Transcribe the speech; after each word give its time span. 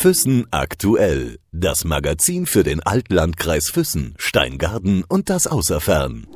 Füssen 0.00 0.46
aktuell. 0.50 1.38
Das 1.52 1.84
Magazin 1.84 2.46
für 2.46 2.62
den 2.62 2.82
Altlandkreis 2.82 3.68
Füssen, 3.68 4.14
Steingarten 4.16 5.04
und 5.06 5.28
das 5.28 5.46
Außerfern. 5.46 6.26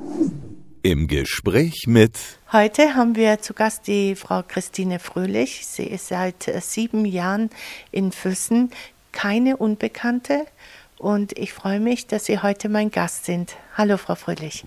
Im 0.82 1.08
Gespräch 1.08 1.86
mit 1.86 2.18
Heute 2.52 2.94
haben 2.94 3.16
wir 3.16 3.40
zu 3.40 3.54
Gast 3.54 3.86
die 3.86 4.16
Frau 4.16 4.42
Christine 4.46 4.98
Fröhlich. 4.98 5.66
Sie 5.66 5.84
ist 5.84 6.08
seit 6.08 6.46
äh, 6.46 6.60
sieben 6.60 7.06
Jahren 7.06 7.48
in 7.90 8.12
Füssen, 8.12 8.70
keine 9.12 9.56
Unbekannte. 9.56 10.44
Und 10.98 11.36
ich 11.36 11.52
freue 11.52 11.80
mich, 11.80 12.06
dass 12.06 12.26
Sie 12.26 12.40
heute 12.40 12.68
mein 12.68 12.90
Gast 12.90 13.24
sind. 13.24 13.56
Hallo, 13.76 13.96
Frau 13.96 14.14
Fröhlich. 14.14 14.64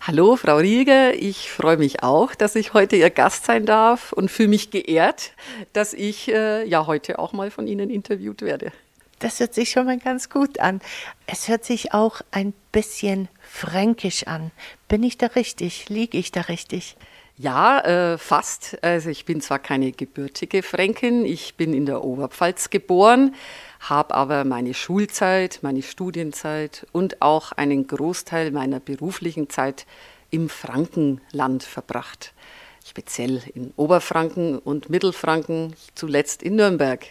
Hallo, 0.00 0.36
Frau 0.36 0.56
Rieger. 0.56 1.14
Ich 1.14 1.50
freue 1.50 1.76
mich 1.76 2.02
auch, 2.02 2.34
dass 2.34 2.56
ich 2.56 2.72
heute 2.72 2.96
Ihr 2.96 3.10
Gast 3.10 3.44
sein 3.44 3.66
darf 3.66 4.12
und 4.12 4.30
fühle 4.30 4.48
mich 4.48 4.70
geehrt, 4.70 5.32
dass 5.74 5.92
ich 5.92 6.28
äh, 6.28 6.66
ja 6.66 6.86
heute 6.86 7.18
auch 7.18 7.32
mal 7.32 7.50
von 7.50 7.66
Ihnen 7.66 7.90
interviewt 7.90 8.42
werde. 8.42 8.72
Das 9.18 9.40
hört 9.40 9.54
sich 9.54 9.70
schon 9.70 9.86
mal 9.86 9.98
ganz 9.98 10.28
gut 10.28 10.60
an. 10.60 10.80
Es 11.26 11.48
hört 11.48 11.64
sich 11.64 11.92
auch 11.94 12.20
ein 12.30 12.52
bisschen 12.72 13.28
fränkisch 13.40 14.26
an. 14.26 14.50
Bin 14.88 15.02
ich 15.02 15.16
da 15.16 15.26
richtig? 15.28 15.88
Liege 15.88 16.18
ich 16.18 16.32
da 16.32 16.42
richtig? 16.42 16.96
Ja, 17.38 17.80
äh, 17.80 18.18
fast. 18.18 18.78
Also 18.82 19.10
ich 19.10 19.26
bin 19.26 19.42
zwar 19.42 19.58
keine 19.58 19.92
gebürtige 19.92 20.62
Fränkin, 20.62 21.26
ich 21.26 21.56
bin 21.56 21.74
in 21.74 21.84
der 21.84 22.02
Oberpfalz 22.02 22.70
geboren, 22.70 23.34
habe 23.80 24.14
aber 24.14 24.44
meine 24.44 24.72
Schulzeit, 24.72 25.58
meine 25.60 25.82
Studienzeit 25.82 26.86
und 26.92 27.20
auch 27.20 27.52
einen 27.52 27.86
Großteil 27.86 28.52
meiner 28.52 28.80
beruflichen 28.80 29.50
Zeit 29.50 29.84
im 30.30 30.48
Frankenland 30.48 31.62
verbracht. 31.62 32.32
Speziell 32.86 33.42
in 33.54 33.74
Oberfranken 33.76 34.58
und 34.58 34.88
Mittelfranken, 34.88 35.74
zuletzt 35.94 36.42
in 36.42 36.56
Nürnberg. 36.56 37.04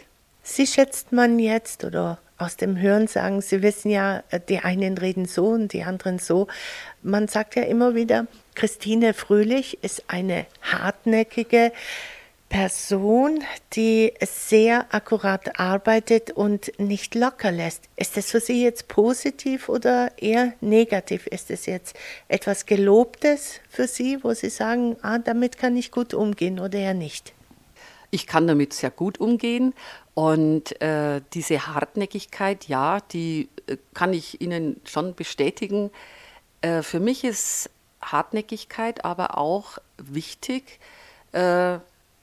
Sie 0.48 0.68
schätzt 0.68 1.12
man 1.12 1.40
jetzt 1.40 1.84
oder 1.84 2.20
aus 2.38 2.56
dem 2.56 2.78
Hören 2.78 3.08
sagen, 3.08 3.42
Sie 3.42 3.64
wissen 3.64 3.90
ja, 3.90 4.24
die 4.48 4.60
einen 4.60 4.96
reden 4.98 5.26
so 5.26 5.48
und 5.48 5.74
die 5.74 5.84
anderen 5.84 6.20
so. 6.20 6.48
Man 7.02 7.28
sagt 7.28 7.56
ja 7.56 7.64
immer 7.64 7.96
wieder, 7.96 8.28
Christine 8.54 9.16
Fröhlich 9.16 9.84
ist 9.84 10.04
eine 10.08 10.46
hartnäckige, 10.62 11.72
Person, 12.48 13.44
die 13.74 14.14
sehr 14.22 14.86
akkurat 14.94 15.60
arbeitet 15.60 16.32
und 16.32 16.72
nicht 16.80 17.16
locker 17.16 17.52
lässt. 17.52 17.90
Ist 17.96 18.16
das 18.16 18.32
für 18.32 18.40
Sie 18.40 18.64
jetzt 18.64 18.88
positiv 18.88 19.68
oder 19.68 20.12
eher 20.18 20.54
negativ? 20.62 21.26
Ist 21.28 21.50
es 21.50 21.66
jetzt 21.66 21.98
etwas 22.28 22.66
Gelobtes 22.66 23.60
für 23.68 23.88
Sie, 23.88 24.24
wo 24.24 24.34
Sie 24.34 24.50
sagen, 24.50 24.96
ah, 25.02 25.18
damit 25.18 25.58
kann 25.58 25.76
ich 25.76 25.92
gut 25.92 26.14
umgehen 26.14 26.60
oder 26.60 26.78
eher 26.78 26.94
nicht? 26.94 27.35
Ich 28.16 28.28
kann 28.28 28.48
damit 28.48 28.72
sehr 28.72 28.92
gut 28.92 29.20
umgehen 29.20 29.74
und 30.14 30.82
äh, 30.82 31.20
diese 31.34 31.68
Hartnäckigkeit, 31.68 32.70
ja, 32.70 33.02
die 33.12 33.50
äh, 33.68 33.76
kann 33.94 34.14
ich 34.14 34.40
Ihnen 34.40 34.80
schon 34.86 35.16
bestätigen. 35.16 35.92
Äh, 36.62 36.82
für 36.82 37.02
mich 37.02 37.26
ist 37.26 37.70
Hartnäckigkeit 38.02 39.04
aber 39.04 39.38
auch 39.38 39.80
wichtig, 39.98 40.80
äh, 41.34 41.74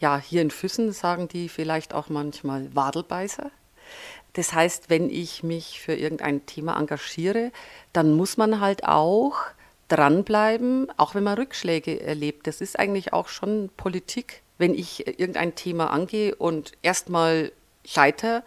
ja, 0.00 0.16
hier 0.18 0.40
in 0.40 0.50
Füssen 0.50 0.92
sagen 0.92 1.28
die 1.28 1.50
vielleicht 1.50 1.92
auch 1.92 2.08
manchmal 2.08 2.74
Wadelbeißer. 2.74 3.50
Das 4.32 4.54
heißt, 4.54 4.88
wenn 4.88 5.10
ich 5.10 5.42
mich 5.42 5.78
für 5.78 5.92
irgendein 5.94 6.46
Thema 6.46 6.78
engagiere, 6.78 7.52
dann 7.92 8.14
muss 8.14 8.38
man 8.38 8.60
halt 8.60 8.84
auch 8.84 9.36
dranbleiben, 9.88 10.88
auch 10.96 11.14
wenn 11.14 11.24
man 11.24 11.36
Rückschläge 11.36 12.00
erlebt. 12.00 12.46
Das 12.46 12.62
ist 12.62 12.78
eigentlich 12.78 13.12
auch 13.12 13.28
schon 13.28 13.68
Politik. 13.76 14.41
Wenn 14.58 14.74
ich 14.74 15.06
irgendein 15.06 15.54
Thema 15.54 15.90
angehe 15.90 16.34
und 16.34 16.72
erstmal 16.82 17.52
scheitere, 17.84 18.44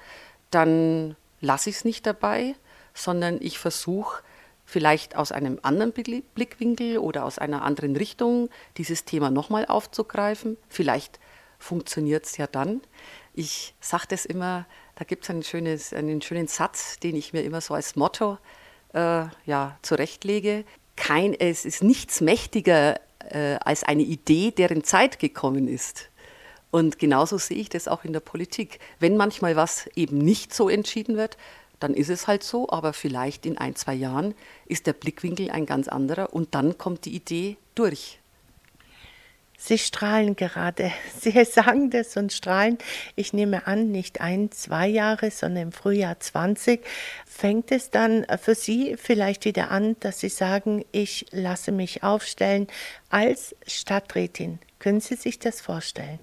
dann 0.52 1.16
lasse 1.42 1.70
ich 1.70 1.78
es 1.78 1.86
nicht 1.86 2.06
dabei, 2.06 2.56
sondern 2.94 3.40
ich 3.42 3.60
versuche 3.60 4.24
vielleicht 4.66 5.16
aus 5.16 5.32
einem 5.32 5.60
anderen 5.62 5.92
Blickwinkel 5.92 6.98
oder 6.98 7.26
aus 7.26 7.38
einer 7.38 7.64
anderen 7.64 7.96
Richtung 7.96 8.50
dieses 8.78 9.06
Thema 9.06 9.30
nochmal 9.30 9.66
aufzugreifen. 9.66 10.58
Vielleicht 10.70 11.20
funktioniert 11.60 12.26
es 12.26 12.38
ja 12.38 12.48
dann. 12.48 12.82
Ich 13.34 13.76
sage 13.80 14.06
das 14.10 14.26
immer, 14.26 14.66
da 14.96 15.04
gibt 15.06 15.24
es 15.24 15.30
ein 15.30 15.44
einen 15.98 16.22
schönen 16.22 16.48
Satz, 16.48 17.00
den 17.00 17.16
ich 17.16 17.34
mir 17.34 17.44
immer 17.44 17.62
so 17.62 17.74
als 17.74 17.96
Motto 17.96 18.38
äh, 18.94 19.26
ja, 19.46 19.78
zurechtlege. 19.82 20.66
Kein, 20.96 21.34
es 21.34 21.66
ist 21.66 21.84
nichts 21.84 22.22
mächtiger 22.22 23.00
äh, 23.30 23.58
als 23.62 23.84
eine 23.84 24.04
Idee, 24.04 24.52
deren 24.52 24.84
Zeit 24.84 25.20
gekommen 25.20 25.68
ist. 25.68 26.10
Und 26.72 27.00
genauso 27.00 27.38
sehe 27.38 27.58
ich 27.58 27.70
das 27.70 27.88
auch 27.88 28.04
in 28.04 28.14
der 28.14 28.20
Politik. 28.20 28.80
Wenn 29.00 29.16
manchmal 29.16 29.56
was 29.56 29.88
eben 29.96 30.18
nicht 30.18 30.54
so 30.54 30.68
entschieden 30.68 31.16
wird, 31.16 31.38
dann 31.80 31.94
ist 31.94 32.10
es 32.10 32.28
halt 32.28 32.44
so, 32.44 32.70
aber 32.70 32.94
vielleicht 32.94 33.46
in 33.46 33.58
ein, 33.58 33.76
zwei 33.76 33.94
Jahren 33.94 34.34
ist 34.66 34.88
der 34.88 34.94
Blickwinkel 34.94 35.52
ein 35.52 35.66
ganz 35.66 35.88
anderer 35.88 36.34
und 36.34 36.56
dann 36.56 36.78
kommt 36.78 37.06
die 37.06 37.16
Idee 37.16 37.58
durch. 37.76 38.20
Sie 39.58 39.78
strahlen 39.78 40.36
gerade. 40.36 40.92
Sie 41.20 41.44
sagen 41.46 41.90
das 41.90 42.18
und 42.18 42.34
strahlen. 42.34 42.78
Ich 43.16 43.34
nehme 43.34 43.68
an, 43.68 43.92
nicht 43.92 44.22
ein, 44.22 44.52
zwei 44.52 44.88
Jahre, 44.88 45.32
sondern 45.32 45.64
im 45.64 45.72
Frühjahr 45.72 46.20
20 46.20 46.86
fängt 47.26 47.72
es 47.72 47.90
dann 47.90 48.26
für 48.42 48.56
Sie 48.56 48.96
vielleicht 48.98 49.46
wieder 49.46 49.72
an, 49.72 49.96
dass 50.00 50.20
Sie 50.20 50.30
sagen, 50.30 50.86
ich 50.92 51.26
lasse 51.32 51.72
mich 51.72 52.04
aufstellen 52.04 52.68
als 53.10 53.56
Stadträtin. 53.68 54.60
Können 54.80 55.02
Sie 55.02 55.16
sich 55.16 55.40
das 55.40 55.62
vorstellen? 55.62 56.20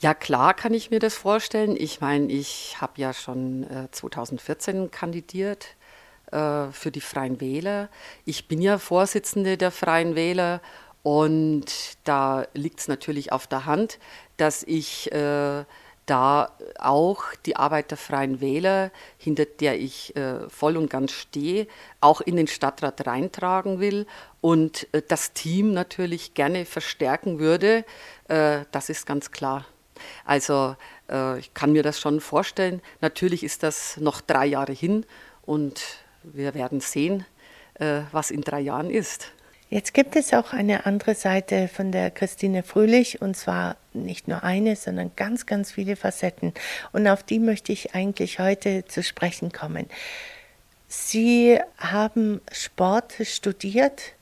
Ja, 0.00 0.12
klar 0.12 0.54
kann 0.54 0.74
ich 0.74 0.90
mir 0.90 0.98
das 0.98 1.14
vorstellen. 1.14 1.76
Ich 1.78 2.00
meine, 2.00 2.30
ich 2.30 2.80
habe 2.80 3.00
ja 3.00 3.12
schon 3.12 3.62
äh, 3.64 3.90
2014 3.90 4.90
kandidiert 4.90 5.68
äh, 6.30 6.66
für 6.72 6.90
die 6.90 7.00
Freien 7.00 7.40
Wähler. 7.40 7.88
Ich 8.24 8.48
bin 8.48 8.60
ja 8.60 8.78
Vorsitzende 8.78 9.56
der 9.56 9.70
Freien 9.70 10.14
Wähler 10.14 10.60
und 11.04 11.66
da 12.04 12.46
liegt 12.54 12.80
es 12.80 12.88
natürlich 12.88 13.30
auf 13.30 13.46
der 13.46 13.66
Hand, 13.66 13.98
dass 14.38 14.62
ich 14.62 15.12
äh, 15.12 15.64
da 16.06 16.50
auch 16.78 17.24
die 17.44 17.56
Arbeit 17.56 17.90
der 17.90 17.98
Freien 17.98 18.40
Wähler, 18.40 18.90
hinter 19.18 19.44
der 19.44 19.78
ich 19.78 20.16
äh, 20.16 20.48
voll 20.48 20.78
und 20.78 20.88
ganz 20.88 21.12
stehe, 21.12 21.66
auch 22.00 22.22
in 22.22 22.36
den 22.36 22.46
Stadtrat 22.46 23.06
reintragen 23.06 23.80
will 23.80 24.06
und 24.40 24.88
äh, 24.92 25.02
das 25.06 25.34
Team 25.34 25.74
natürlich 25.74 26.32
gerne 26.32 26.64
verstärken 26.64 27.38
würde. 27.38 27.84
Äh, 28.28 28.60
das 28.70 28.88
ist 28.88 29.06
ganz 29.06 29.30
klar. 29.30 29.66
Also 30.24 30.74
äh, 31.10 31.38
ich 31.38 31.52
kann 31.52 31.72
mir 31.72 31.82
das 31.82 32.00
schon 32.00 32.22
vorstellen. 32.22 32.80
Natürlich 33.02 33.44
ist 33.44 33.62
das 33.62 33.98
noch 33.98 34.22
drei 34.22 34.46
Jahre 34.46 34.72
hin 34.72 35.04
und 35.42 35.82
wir 36.22 36.54
werden 36.54 36.80
sehen, 36.80 37.26
äh, 37.74 38.00
was 38.10 38.30
in 38.30 38.40
drei 38.40 38.60
Jahren 38.60 38.88
ist. 38.88 39.32
Jetzt 39.74 39.92
gibt 39.92 40.14
es 40.14 40.32
auch 40.32 40.52
eine 40.52 40.86
andere 40.86 41.16
Seite 41.16 41.66
von 41.66 41.90
der 41.90 42.12
Christine 42.12 42.62
Fröhlich 42.62 43.20
und 43.20 43.36
zwar 43.36 43.74
nicht 43.92 44.28
nur 44.28 44.44
eine, 44.44 44.76
sondern 44.76 45.10
ganz, 45.16 45.46
ganz 45.46 45.72
viele 45.72 45.96
Facetten. 45.96 46.54
Und 46.92 47.08
auf 47.08 47.24
die 47.24 47.40
möchte 47.40 47.72
ich 47.72 47.92
eigentlich 47.92 48.38
heute 48.38 48.84
zu 48.84 49.02
sprechen 49.02 49.50
kommen. 49.50 49.86
Sie 50.86 51.58
haben 51.76 52.40
Sport 52.52 53.14
studiert 53.22 54.12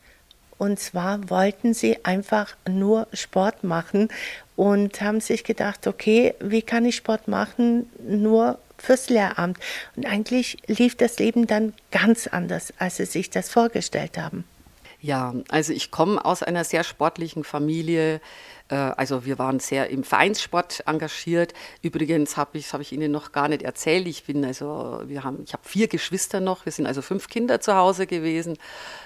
und 0.56 0.80
zwar 0.80 1.28
wollten 1.28 1.74
Sie 1.74 2.02
einfach 2.02 2.56
nur 2.66 3.06
Sport 3.12 3.62
machen 3.62 4.08
und 4.56 5.02
haben 5.02 5.20
sich 5.20 5.44
gedacht, 5.44 5.86
okay, 5.86 6.34
wie 6.40 6.62
kann 6.62 6.86
ich 6.86 6.96
Sport 6.96 7.28
machen? 7.28 7.90
Nur 8.02 8.58
fürs 8.78 9.10
Lehramt. 9.10 9.58
Und 9.96 10.06
eigentlich 10.06 10.56
lief 10.66 10.96
das 10.96 11.19
Leben 11.19 11.46
dann 11.46 11.74
ganz 11.90 12.26
anders, 12.26 12.72
als 12.78 12.96
Sie 12.96 13.04
sich 13.04 13.28
das 13.28 13.50
vorgestellt 13.50 14.16
haben. 14.16 14.44
Ja, 15.04 15.34
also 15.48 15.72
ich 15.72 15.90
komme 15.90 16.24
aus 16.24 16.44
einer 16.44 16.62
sehr 16.62 16.84
sportlichen 16.84 17.42
Familie. 17.42 18.20
Äh, 18.72 18.94
also 18.97 19.25
wir 19.25 19.38
waren 19.38 19.60
sehr 19.60 19.91
im 19.91 20.03
Vereinssport 20.03 20.83
engagiert. 20.87 21.53
Übrigens 21.83 22.37
habe 22.37 22.59
ich, 22.59 22.72
habe 22.72 22.82
ich 22.82 22.93
Ihnen 22.93 23.12
noch 23.12 23.32
gar 23.32 23.49
nicht 23.49 23.62
erzählt. 23.62 24.06
Ich 24.08 24.25
bin 24.25 24.44
also, 24.44 25.02
wir 25.05 25.23
haben, 25.23 25.43
ich 25.44 25.52
habe 25.52 25.62
vier 25.64 25.88
Geschwister 25.88 26.41
noch. 26.41 26.64
Wir 26.64 26.73
sind 26.73 26.87
also 26.87 27.02
fünf 27.02 27.29
Kinder 27.29 27.61
zu 27.61 27.76
Hause 27.76 28.06
gewesen. 28.06 28.56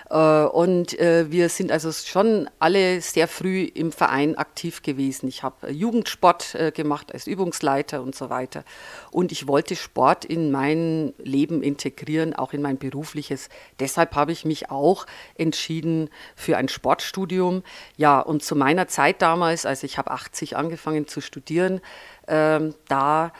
Äh, 0.09 0.45
und 0.45 0.99
äh, 0.99 1.31
wir 1.31 1.49
sind 1.49 1.73
also 1.73 1.91
schon 1.91 2.49
alle 2.61 3.01
sehr 3.01 3.27
früh 3.27 3.65
im 3.65 3.91
Verein 3.91 4.37
aktiv 4.39 4.83
gewesen. 4.83 5.27
Ich 5.29 5.43
habe 5.43 5.71
Jugendsport 5.71 6.57
gemacht 6.75 7.13
als 7.13 7.27
Übungsleiter 7.27 8.03
und 8.03 8.15
so 8.15 8.31
weiter. 8.31 8.65
Und 9.11 9.33
ich 9.33 9.49
wollte 9.49 9.75
Sport 9.75 10.25
in 10.25 10.51
mein 10.51 11.13
Leben 11.19 11.63
integrieren, 11.63 12.35
auch 12.35 12.53
in 12.53 12.63
mein 12.63 12.79
berufliches. 12.79 13.49
Deshalb 13.81 14.15
habe 14.15 14.33
ich 14.33 14.45
mich 14.45 14.71
auch 14.71 15.07
entschieden 15.37 16.09
für 16.37 16.57
ein 16.57 16.69
Sportstudium. 16.69 17.63
Ja, 17.97 18.21
und 18.21 18.43
zu 18.43 18.55
meiner 18.55 18.87
Zeit 18.89 19.23
damals 19.23 19.56
damals, 19.57 19.67
also 19.67 19.85
ich 19.87 19.99
habe 19.99 20.11
80 20.11 20.57
angefangen 20.57 21.07
zu 21.07 21.21
studieren, 21.21 21.81
ähm, 22.29 22.75
da 22.89 23.33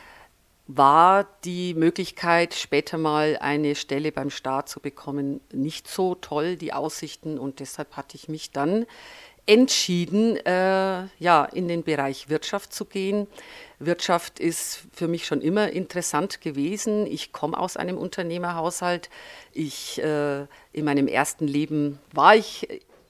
war 0.69 1.25
die 1.45 1.73
Möglichkeit, 1.75 2.53
später 2.53 2.97
mal 2.97 3.37
eine 3.39 3.75
Stelle 3.75 4.11
beim 4.11 4.29
Staat 4.29 4.67
zu 4.67 4.81
bekommen, 4.81 5.39
nicht 5.53 5.87
so 5.87 6.15
toll, 6.15 6.57
die 6.57 6.73
Aussichten. 6.73 7.39
Und 7.39 7.61
deshalb 7.61 7.95
hatte 7.95 8.17
ich 8.17 8.27
mich 8.27 8.51
dann 8.51 8.85
entschieden, 9.45 10.35
äh, 10.45 11.05
ja, 11.19 11.45
in 11.45 11.69
den 11.69 11.83
Bereich 11.83 12.27
Wirtschaft 12.27 12.73
zu 12.73 12.83
gehen. 12.83 13.27
Wirtschaft 13.79 14.41
ist 14.41 14.87
für 14.91 15.07
mich 15.07 15.25
schon 15.25 15.39
immer 15.39 15.69
interessant 15.69 16.41
gewesen. 16.41 17.07
Ich 17.07 17.31
komme 17.31 17.57
aus 17.57 17.77
einem 17.77 17.97
Unternehmerhaushalt. 17.97 19.09
Ich, 19.53 20.03
äh, 20.03 20.47
in 20.73 20.83
meinem 20.83 21.07
ersten 21.07 21.47
Leben 21.47 21.99
war 22.11 22.35
ich 22.35 22.67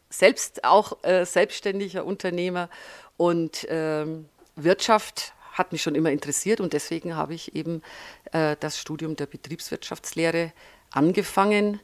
selbst 0.10 0.64
auch 0.64 1.04
äh, 1.04 1.26
selbstständiger 1.26 2.06
Unternehmer 2.06 2.70
und 3.18 3.66
ähm, 3.70 4.30
Wirtschaft 4.56 5.34
hat 5.54 5.72
mich 5.72 5.82
schon 5.82 5.96
immer 5.96 6.12
interessiert 6.12 6.60
und 6.60 6.74
deswegen 6.74 7.16
habe 7.16 7.34
ich 7.34 7.56
eben 7.56 7.82
äh, 8.32 8.56
das 8.60 8.80
Studium 8.80 9.16
der 9.16 9.26
Betriebswirtschaftslehre 9.26 10.54
angefangen. 10.92 11.80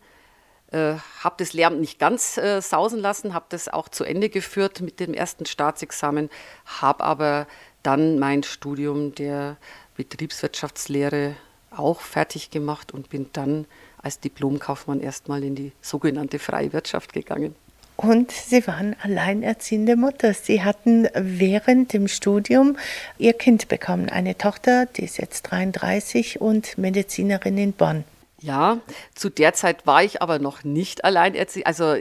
Äh, 0.72 0.96
habe 1.20 1.36
das 1.38 1.54
Lehramt 1.54 1.80
nicht 1.80 2.00
ganz 2.00 2.38
äh, 2.38 2.62
sausen 2.62 3.00
lassen, 3.00 3.34
habe 3.34 3.46
das 3.50 3.70
auch 3.70 3.90
zu 3.90 4.04
Ende 4.04 4.30
geführt 4.30 4.82
mit 4.82 5.00
dem 5.00 5.14
ersten 5.14 5.46
Staatsexamen, 5.46 6.30
habe 6.66 7.04
aber 7.04 7.48
dann 7.84 8.18
mein 8.18 8.44
Studium 8.44 9.14
der 9.14 9.58
Betriebswirtschaftslehre 9.98 11.36
auch 11.70 12.02
fertig 12.02 12.50
gemacht 12.50 12.92
und 12.92 13.10
bin 13.10 13.30
dann 13.34 13.66
als 14.02 14.20
Diplomkaufmann 14.20 15.00
erstmal 15.00 15.44
in 15.44 15.56
die 15.56 15.74
sogenannte 15.82 16.40
freie 16.40 16.74
Wirtschaft 16.74 17.14
gegangen. 17.14 17.56
Und 17.96 18.32
Sie 18.32 18.66
waren 18.68 18.96
alleinerziehende 19.02 19.96
Mutter. 19.96 20.34
Sie 20.34 20.64
hatten 20.64 21.08
während 21.14 21.94
dem 21.94 22.08
Studium 22.08 22.78
Ihr 23.18 23.34
Kind 23.34 23.68
bekommen, 23.68 24.10
eine 24.10 24.38
Tochter, 24.38 24.88
die 24.88 25.04
ist 25.04 25.18
jetzt 25.18 25.44
33 25.44 26.42
und 26.42 26.78
Medizinerin 26.78 27.58
in 27.58 27.74
Bonn. 27.74 28.04
Ja, 28.40 28.80
zu 29.16 29.30
der 29.30 29.54
Zeit 29.54 29.88
war 29.88 30.04
ich 30.04 30.22
aber 30.22 30.40
noch 30.40 30.64
nicht 30.64 31.06
alleinerziehend. 31.06 31.68
Also 31.68 31.96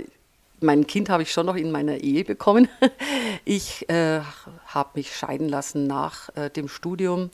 mein 0.61 0.87
Kind 0.87 1.11
habe 1.11 1.23
ich 1.23 1.33
schon 1.33 1.47
noch 1.47 1.57
in 1.57 1.71
meiner 1.71 1.99
Ehe 1.99 2.25
bekommen. 2.25 2.69
Ich 3.45 3.89
äh, 3.89 4.21
habe 4.67 4.91
mich 4.95 5.17
scheiden 5.17 5.49
lassen 5.49 5.89
nach 5.89 6.29
äh, 6.37 6.49
dem 6.49 6.69
Studium 6.69 7.31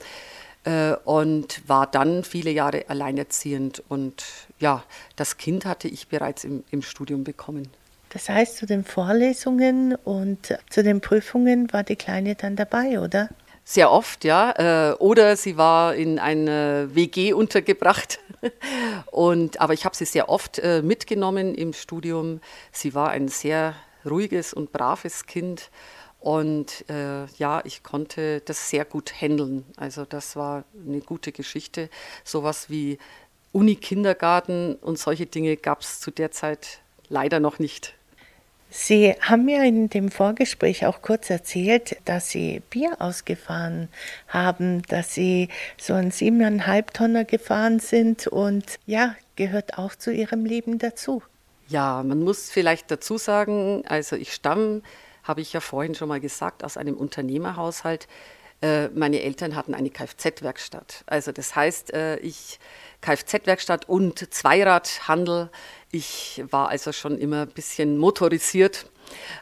äh, 0.64 0.94
und 1.05 1.69
war 1.69 1.87
dann 1.87 2.25
viele 2.25 2.50
Jahre 2.50 2.87
alleinerziehend. 2.88 3.82
Und 3.88 4.25
ja, 4.58 4.84
das 5.16 5.37
Kind 5.37 5.66
hatte 5.66 5.87
ich 5.87 6.08
bereits 6.08 6.44
im, 6.44 6.64
im 6.70 6.81
Studium 6.81 7.25
bekommen. 7.25 7.69
Das 8.10 8.28
heißt, 8.28 8.56
zu 8.56 8.66
den 8.66 8.84
Vorlesungen 8.84 9.94
und 9.94 10.58
zu 10.70 10.82
den 10.82 11.00
Prüfungen 11.00 11.72
war 11.72 11.84
die 11.84 11.96
Kleine 11.96 12.34
dann 12.34 12.56
dabei, 12.56 13.00
oder? 13.00 13.28
Sehr 13.64 13.90
oft, 13.90 14.25
ja. 14.25 14.93
Äh, 14.93 14.94
oder 14.94 15.37
sie 15.37 15.58
war 15.58 15.94
in 15.94 16.19
einer 16.19 16.94
WG 16.94 17.34
untergebracht. 17.34 18.19
Und, 19.10 19.60
aber 19.60 19.75
ich 19.75 19.84
habe 19.84 19.94
sie 19.94 20.06
sehr 20.06 20.31
oft 20.31 20.58
äh, 20.58 20.81
mitgenommen 20.81 21.55
im 21.55 21.75
Studium. 21.75 22.40
Sie 22.72 22.94
war 22.94 23.10
ein 23.10 23.28
sehr 23.28 23.75
ruhiges 24.08 24.55
und 24.55 24.72
braves 24.72 25.26
Kind. 25.26 25.70
Und 26.19 26.88
äh, 26.88 27.26
ja, 27.37 27.60
ich 27.64 27.82
konnte 27.82 28.40
das 28.40 28.70
sehr 28.70 28.87
gut 28.87 29.12
handeln. 29.20 29.66
Also 29.76 30.06
das 30.06 30.34
war 30.34 30.64
eine 30.87 31.00
gute 31.00 31.32
Geschichte. 31.32 31.90
Sowas 32.25 32.70
wie 32.70 32.96
Uni-Kindergarten 33.52 34.76
und 34.76 34.99
solche 34.99 35.26
Dinge 35.26 35.58
gab 35.58 35.82
es 35.82 36.00
zu 36.00 36.10
der 36.10 36.31
Zeit 36.31 36.81
leider 37.10 37.38
noch 37.38 37.58
nicht. 37.58 37.97
Sie 38.70 39.15
haben 39.20 39.47
mir 39.47 39.65
in 39.65 39.88
dem 39.88 40.11
Vorgespräch 40.11 40.85
auch 40.85 41.00
kurz 41.00 41.31
erzählt, 41.31 41.97
dass 42.05 42.29
Sie 42.29 42.61
Bier 42.69 42.97
ausgefahren 42.99 43.88
haben, 44.29 44.82
dass 44.82 45.15
Sie 45.15 45.49
so 45.79 45.94
einen 45.94 46.11
siebeneinhalb 46.11 46.93
Tonner 46.93 47.25
gefahren 47.25 47.81
sind 47.81 48.26
und 48.26 48.79
ja, 48.85 49.17
gehört 49.37 49.79
auch 49.79 49.94
zu 49.94 50.12
Ihrem 50.12 50.44
Leben 50.44 50.79
dazu. 50.79 51.23
Ja, 51.69 52.03
man 52.03 52.20
muss 52.20 52.50
vielleicht 52.50 52.91
dazu 52.91 53.17
sagen, 53.17 53.85
also 53.87 54.17
ich 54.17 54.35
stamme, 54.35 54.82
habe 55.23 55.41
ich 55.41 55.53
ja 55.53 55.61
vorhin 55.61 55.94
schon 55.94 56.09
mal 56.09 56.20
gesagt, 56.20 56.65
aus 56.65 56.76
einem 56.76 56.97
Unternehmerhaushalt. 56.97 58.06
Äh, 58.60 58.88
meine 58.88 59.22
Eltern 59.22 59.55
hatten 59.55 59.75
eine 59.75 59.90
Kfz-Werkstatt. 59.90 61.05
Also 61.06 61.32
das 61.32 61.55
heißt, 61.55 61.93
äh, 61.93 62.16
ich 62.19 62.58
Kfz-Werkstatt 63.00 63.88
und 63.88 64.32
Zweiradhandel. 64.34 65.50
Ich 65.90 66.43
war 66.50 66.69
also 66.69 66.93
schon 66.93 67.19
immer 67.19 67.43
ein 67.43 67.49
bisschen 67.49 67.99
motorisiert 67.99 68.87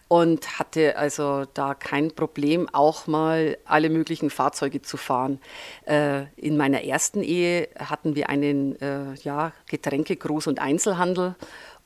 und 0.09 0.59
hatte 0.59 0.97
also 0.97 1.45
da 1.55 1.75
kein 1.75 2.13
Problem, 2.13 2.69
auch 2.73 3.07
mal 3.07 3.59
alle 3.65 3.89
möglichen 3.89 4.31
Fahrzeuge 4.31 4.83
zu 4.83 4.97
fahren. 4.97 5.41
Äh, 5.87 6.27
in 6.37 6.57
meiner 6.57 6.85
ersten 6.85 7.23
Ehe 7.23 7.69
hatten 7.79 8.15
wir 8.15 8.29
einen 8.29 8.81
äh, 8.81 9.15
ja, 9.23 9.53
Getränke-, 9.69 10.15
Groß- 10.15 10.49
und 10.49 10.61
Einzelhandel 10.61 11.35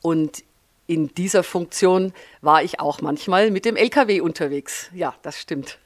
und 0.01 0.43
in 0.87 1.07
dieser 1.15 1.43
Funktion 1.43 2.11
war 2.41 2.63
ich 2.63 2.81
auch 2.81 3.01
manchmal 3.01 3.49
mit 3.49 3.63
dem 3.63 3.77
LKW 3.77 4.19
unterwegs. 4.19 4.89
Ja, 4.93 5.15
das 5.21 5.39
stimmt. 5.39 5.79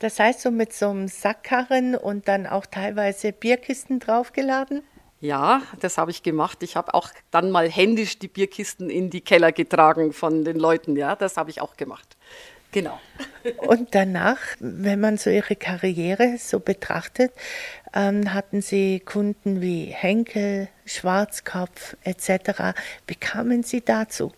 Das 0.00 0.18
heißt, 0.18 0.40
so 0.40 0.50
mit 0.50 0.72
so 0.72 0.88
einem 0.88 1.08
Sackkarren 1.08 1.94
und 1.94 2.26
dann 2.26 2.46
auch 2.46 2.66
teilweise 2.66 3.32
Bierkisten 3.32 4.00
draufgeladen? 4.00 4.82
Ja, 5.20 5.60
das 5.80 5.98
habe 5.98 6.10
ich 6.10 6.22
gemacht. 6.22 6.62
Ich 6.62 6.74
habe 6.74 6.94
auch 6.94 7.10
dann 7.30 7.50
mal 7.50 7.70
händisch 7.70 8.18
die 8.18 8.28
Bierkisten 8.28 8.88
in 8.88 9.10
die 9.10 9.20
Keller 9.20 9.52
getragen 9.52 10.14
von 10.14 10.44
den 10.44 10.58
Leuten. 10.58 10.96
Ja, 10.96 11.14
das 11.14 11.36
habe 11.36 11.50
ich 11.50 11.60
auch 11.60 11.76
gemacht. 11.76 12.16
Genau. 12.72 12.98
Und 13.58 13.94
danach, 13.94 14.38
wenn 14.58 15.00
man 15.00 15.18
so 15.18 15.28
Ihre 15.28 15.56
Karriere 15.56 16.36
so 16.38 16.60
betrachtet, 16.60 17.32
ähm, 17.92 18.32
hatten 18.32 18.62
Sie 18.62 19.00
Kunden 19.00 19.60
wie 19.60 19.84
Henkel, 19.84 20.68
Schwarzkopf 20.86 21.96
etc. 22.04 22.74
Wie 23.06 23.16
kamen 23.16 23.62
Sie 23.62 23.82
dazu? 23.82 24.32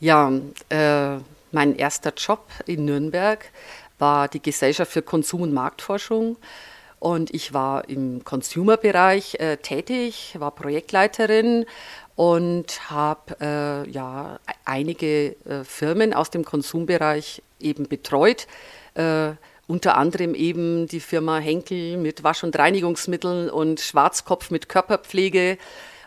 Ja, 0.00 0.32
äh, 0.70 1.18
mein 1.50 1.76
erster 1.76 2.14
Job 2.16 2.46
in 2.66 2.86
Nürnberg 2.86 3.44
war 4.02 4.28
die 4.28 4.42
Gesellschaft 4.42 4.92
für 4.92 5.00
Konsum- 5.00 5.42
und 5.42 5.54
Marktforschung. 5.54 6.36
Und 6.98 7.32
ich 7.32 7.54
war 7.54 7.88
im 7.88 8.24
Consumer-Bereich 8.24 9.36
äh, 9.36 9.56
tätig, 9.56 10.36
war 10.38 10.50
Projektleiterin 10.50 11.64
und 12.16 12.90
habe 12.90 13.36
äh, 13.40 13.90
ja, 13.90 14.38
einige 14.64 15.36
äh, 15.46 15.64
Firmen 15.64 16.14
aus 16.14 16.30
dem 16.30 16.44
Konsumbereich 16.44 17.42
eben 17.60 17.88
betreut. 17.88 18.46
Äh, 18.94 19.30
unter 19.68 19.96
anderem 19.96 20.34
eben 20.34 20.86
die 20.88 21.00
Firma 21.00 21.38
Henkel 21.38 21.96
mit 21.96 22.24
Wasch- 22.24 22.44
und 22.44 22.58
Reinigungsmitteln 22.58 23.50
und 23.50 23.80
Schwarzkopf 23.80 24.50
mit 24.50 24.68
Körperpflege 24.68 25.58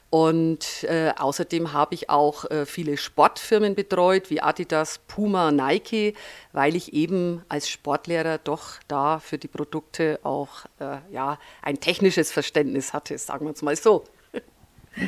und 0.09 0.83
äh, 0.83 1.11
außerdem 1.17 1.73
habe 1.73 1.93
ich 1.95 2.09
auch 2.09 2.49
äh, 2.49 2.65
viele 2.65 2.95
Sportfirmen 2.97 3.75
betreut, 3.75 4.29
wie 4.29 4.41
Adidas, 4.41 4.99
Puma, 5.07 5.51
Nike, 5.51 6.13
weil 6.53 6.75
ich 6.75 6.93
eben 6.93 7.43
als 7.49 7.69
Sportlehrer 7.69 8.37
doch 8.37 8.79
da 8.87 9.19
für 9.19 9.37
die 9.37 9.47
Produkte 9.47 10.19
auch 10.23 10.65
äh, 10.79 10.97
ja, 11.11 11.37
ein 11.61 11.79
technisches 11.79 12.31
Verständnis 12.31 12.93
hatte, 12.93 13.17
sagen 13.17 13.45
wir 13.45 13.53
es 13.53 13.61
mal 13.61 13.75
so. 13.75 14.05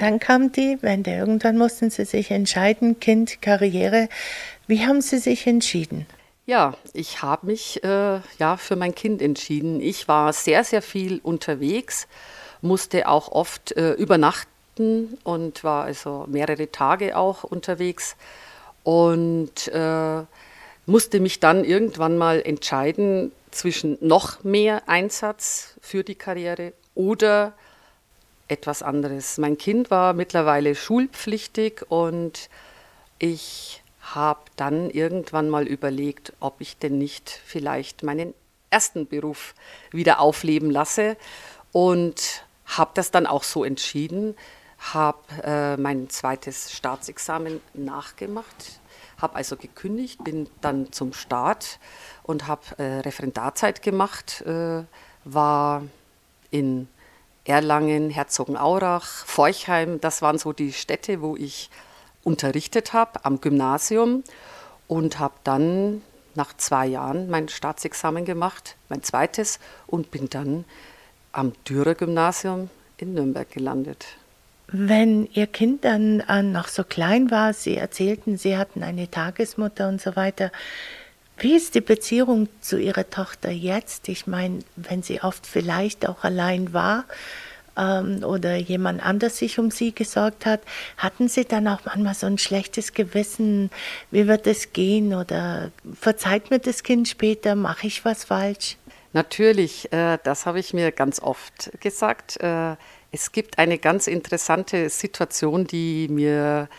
Dann 0.02 0.20
kam 0.20 0.52
die 0.52 0.78
Wende. 0.82 1.12
Irgendwann 1.12 1.58
mussten 1.58 1.90
Sie 1.90 2.04
sich 2.04 2.32
entscheiden, 2.32 3.00
Kind, 3.00 3.42
Karriere. 3.42 4.10
Wie 4.68 4.86
haben 4.86 5.00
Sie 5.00 5.20
sich 5.20 5.48
entschieden? 5.48 6.06
Ja, 6.46 6.76
ich 6.92 7.22
habe 7.22 7.46
mich 7.46 7.82
äh, 7.84 8.20
ja 8.40 8.58
für 8.58 8.76
mein 8.76 8.94
Kind 8.94 9.22
entschieden. 9.22 9.80
Ich 9.80 10.10
war 10.10 10.34
sehr, 10.34 10.66
sehr 10.66 10.82
viel 10.82 11.20
unterwegs, 11.24 12.08
musste 12.62 13.08
auch 13.08 13.32
oft 13.32 13.72
äh, 13.78 13.94
übernachten 13.94 14.57
Ägypten 14.78 15.18
und 15.24 15.64
war 15.64 15.86
also 15.86 16.26
mehrere 16.28 16.72
Tage 16.72 17.18
auch 17.18 17.44
unterwegs 17.44 18.16
und 18.84 19.68
äh, 19.70 20.24
musste 20.86 21.20
mich 21.20 21.40
dann 21.40 21.66
irgendwann 21.66 22.18
mal 22.18 22.42
entscheiden 22.42 23.32
zwischen 23.52 23.98
noch 24.02 24.44
mehr 24.44 24.88
Einsatz 24.88 25.76
für 25.82 26.04
die 26.04 26.16
Karriere 26.16 26.74
oder 26.96 27.54
etwas 28.48 28.82
anderes. 28.82 29.38
Mein 29.38 29.58
Kind 29.58 29.92
war 29.92 30.14
mittlerweile 30.14 30.76
schulpflichtig 30.76 31.86
und 31.90 32.50
ich 33.20 33.84
habe 34.02 34.40
dann 34.56 34.90
irgendwann 34.90 35.50
mal 35.50 35.68
überlegt, 35.68 36.32
ob 36.40 36.62
ich 36.62 36.78
denn 36.78 36.98
nicht 36.98 37.30
vielleicht 37.30 38.04
meinen 38.04 38.34
ersten 38.70 39.06
Beruf 39.06 39.54
wieder 39.92 40.22
aufleben 40.22 40.72
lasse 40.72 41.18
und 41.74 42.44
habe 42.66 42.92
das 42.94 43.12
dann 43.12 43.26
auch 43.26 43.44
so 43.44 43.66
entschieden 43.66 44.36
habe 44.94 45.20
äh, 45.44 45.78
mein 45.78 46.10
zweites 46.10 46.72
Staatsexamen 46.72 47.62
nachgemacht, 47.74 48.80
habe 49.20 49.36
also 49.36 49.56
gekündigt, 49.56 50.24
bin 50.24 50.50
dann 50.62 50.92
zum 50.92 51.14
Staat 51.14 51.80
und 52.24 52.48
habe 52.48 52.62
äh, 52.78 53.00
Referendarzeit 53.00 53.82
gemacht, 53.82 54.42
äh, 54.42 54.84
war 55.24 55.84
in 56.52 56.88
Erlangen, 57.46 58.10
Herzogenaurach, 58.10 59.26
Forchheim, 59.26 60.02
das 60.02 60.22
waren 60.22 60.38
so 60.38 60.54
die 60.54 60.74
Städte, 60.74 61.22
wo 61.22 61.36
ich 61.36 61.70
unterrichtet 62.24 62.94
habe 62.94 63.24
am 63.24 63.40
Gymnasium 63.40 64.24
und 64.88 65.18
habe 65.20 65.36
dann 65.46 66.02
nach 66.36 66.56
zwei 66.58 66.86
Jahren 66.86 67.30
mein 67.30 67.48
Staatsexamen 67.48 68.26
gemacht, 68.26 68.76
mein 68.90 69.02
zweites, 69.02 69.60
und 69.88 70.12
bin 70.12 70.30
dann 70.30 70.66
am 71.32 71.54
Dürer 71.68 71.96
Gymnasium 71.96 72.70
in 72.98 73.14
Nürnberg 73.14 73.50
gelandet. 73.50 74.06
Wenn 74.70 75.30
Ihr 75.32 75.48
Kind 75.48 75.86
dann 75.86 76.20
äh, 76.22 76.44
noch 76.44 76.68
so 76.68 76.84
klein 76.84 77.32
war, 77.32 77.54
Sie 77.54 77.78
erzählten, 77.78 78.38
Sie 78.38 78.58
hatten 78.58 78.84
eine 78.84 79.10
Tagesmutter 79.10 79.88
und 79.88 80.02
so 80.02 80.16
weiter. 80.16 80.52
Wie 81.40 81.56
ist 81.56 81.76
die 81.76 81.82
Beziehung 81.82 82.50
zu 82.62 82.78
Ihrer 82.78 83.10
Tochter 83.10 83.52
jetzt? 83.52 84.10
Ich 84.10 84.28
meine, 84.28 84.60
wenn 84.76 85.04
sie 85.04 85.22
oft 85.22 85.46
vielleicht 85.46 86.10
auch 86.10 86.24
allein 86.24 86.74
war 86.74 87.06
ähm, 87.78 88.24
oder 88.24 88.56
jemand 88.56 89.06
anders 89.06 89.38
sich 89.38 89.60
um 89.60 89.70
sie 89.70 89.94
gesorgt 89.94 90.46
hat, 90.48 90.62
hatten 90.98 91.30
Sie 91.30 91.46
dann 91.46 91.68
auch 91.68 91.82
manchmal 91.86 92.16
so 92.16 92.26
ein 92.26 92.40
schlechtes 92.40 92.94
Gewissen? 92.94 93.70
Wie 94.10 94.28
wird 94.28 94.48
es 94.48 94.74
gehen? 94.74 95.14
Oder 95.14 95.72
verzeiht 95.94 96.50
mir 96.50 96.60
das 96.60 96.82
Kind 96.82 97.08
später? 97.08 97.56
Mache 97.56 97.88
ich 97.88 98.04
was 98.04 98.26
falsch? 98.26 98.78
Natürlich, 99.14 99.94
äh, 99.94 100.18
das 100.24 100.46
habe 100.46 100.60
ich 100.60 100.74
mir 100.74 100.92
ganz 100.92 101.22
oft 101.22 101.72
gesagt. 101.80 102.42
Äh, 102.42 102.76
es 103.18 103.32
gibt 103.32 103.58
eine 103.58 103.80
ganz 103.80 104.06
interessante 104.06 104.92
Situation, 104.92 105.66
die 105.66 106.08
mir 106.08 106.70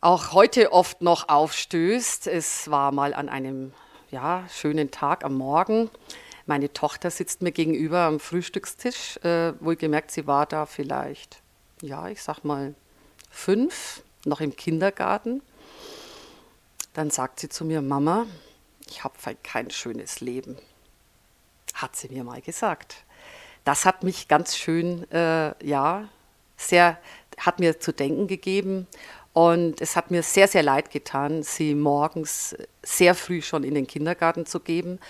auch 0.00 0.32
heute 0.32 0.72
oft 0.72 1.02
noch 1.02 1.28
aufstößt. 1.28 2.28
Es 2.28 2.70
war 2.70 2.92
mal 2.92 3.12
an 3.12 3.28
einem 3.28 3.74
ja, 4.10 4.46
schönen 4.50 4.90
Tag 4.90 5.22
am 5.22 5.34
Morgen. 5.34 5.90
Meine 6.46 6.72
Tochter 6.72 7.10
sitzt 7.10 7.42
mir 7.42 7.52
gegenüber 7.52 8.04
am 8.04 8.20
Frühstückstisch. 8.20 9.18
Äh, 9.18 9.52
wohlgemerkt, 9.60 10.12
sie 10.12 10.26
war 10.26 10.46
da 10.46 10.64
vielleicht, 10.64 11.42
ja, 11.82 12.08
ich 12.08 12.22
sag 12.22 12.42
mal 12.42 12.74
fünf, 13.30 14.02
noch 14.24 14.40
im 14.40 14.56
Kindergarten. 14.56 15.42
Dann 16.94 17.10
sagt 17.10 17.40
sie 17.40 17.50
zu 17.50 17.66
mir, 17.66 17.82
Mama, 17.82 18.26
ich 18.88 19.04
habe 19.04 19.14
kein 19.42 19.70
schönes 19.70 20.20
Leben. 20.20 20.56
Hat 21.74 21.96
sie 21.96 22.08
mir 22.08 22.24
mal 22.24 22.40
gesagt. 22.40 23.04
Das 23.64 23.86
hat 23.86 24.02
mich 24.02 24.28
ganz 24.28 24.56
schön, 24.56 25.10
äh, 25.10 25.54
ja, 25.66 26.08
sehr, 26.56 26.98
hat 27.38 27.60
mir 27.60 27.80
zu 27.80 27.92
denken 27.92 28.26
gegeben. 28.26 28.86
Und 29.32 29.80
es 29.80 29.96
hat 29.96 30.10
mir 30.10 30.22
sehr, 30.22 30.46
sehr 30.46 30.62
leid 30.62 30.90
getan, 30.90 31.42
sie 31.42 31.74
morgens 31.74 32.56
sehr 32.82 33.14
früh 33.14 33.42
schon 33.42 33.64
in 33.64 33.74
den 33.74 33.86
Kindergarten 33.86 34.46
zu 34.46 34.60
geben. 34.60 35.00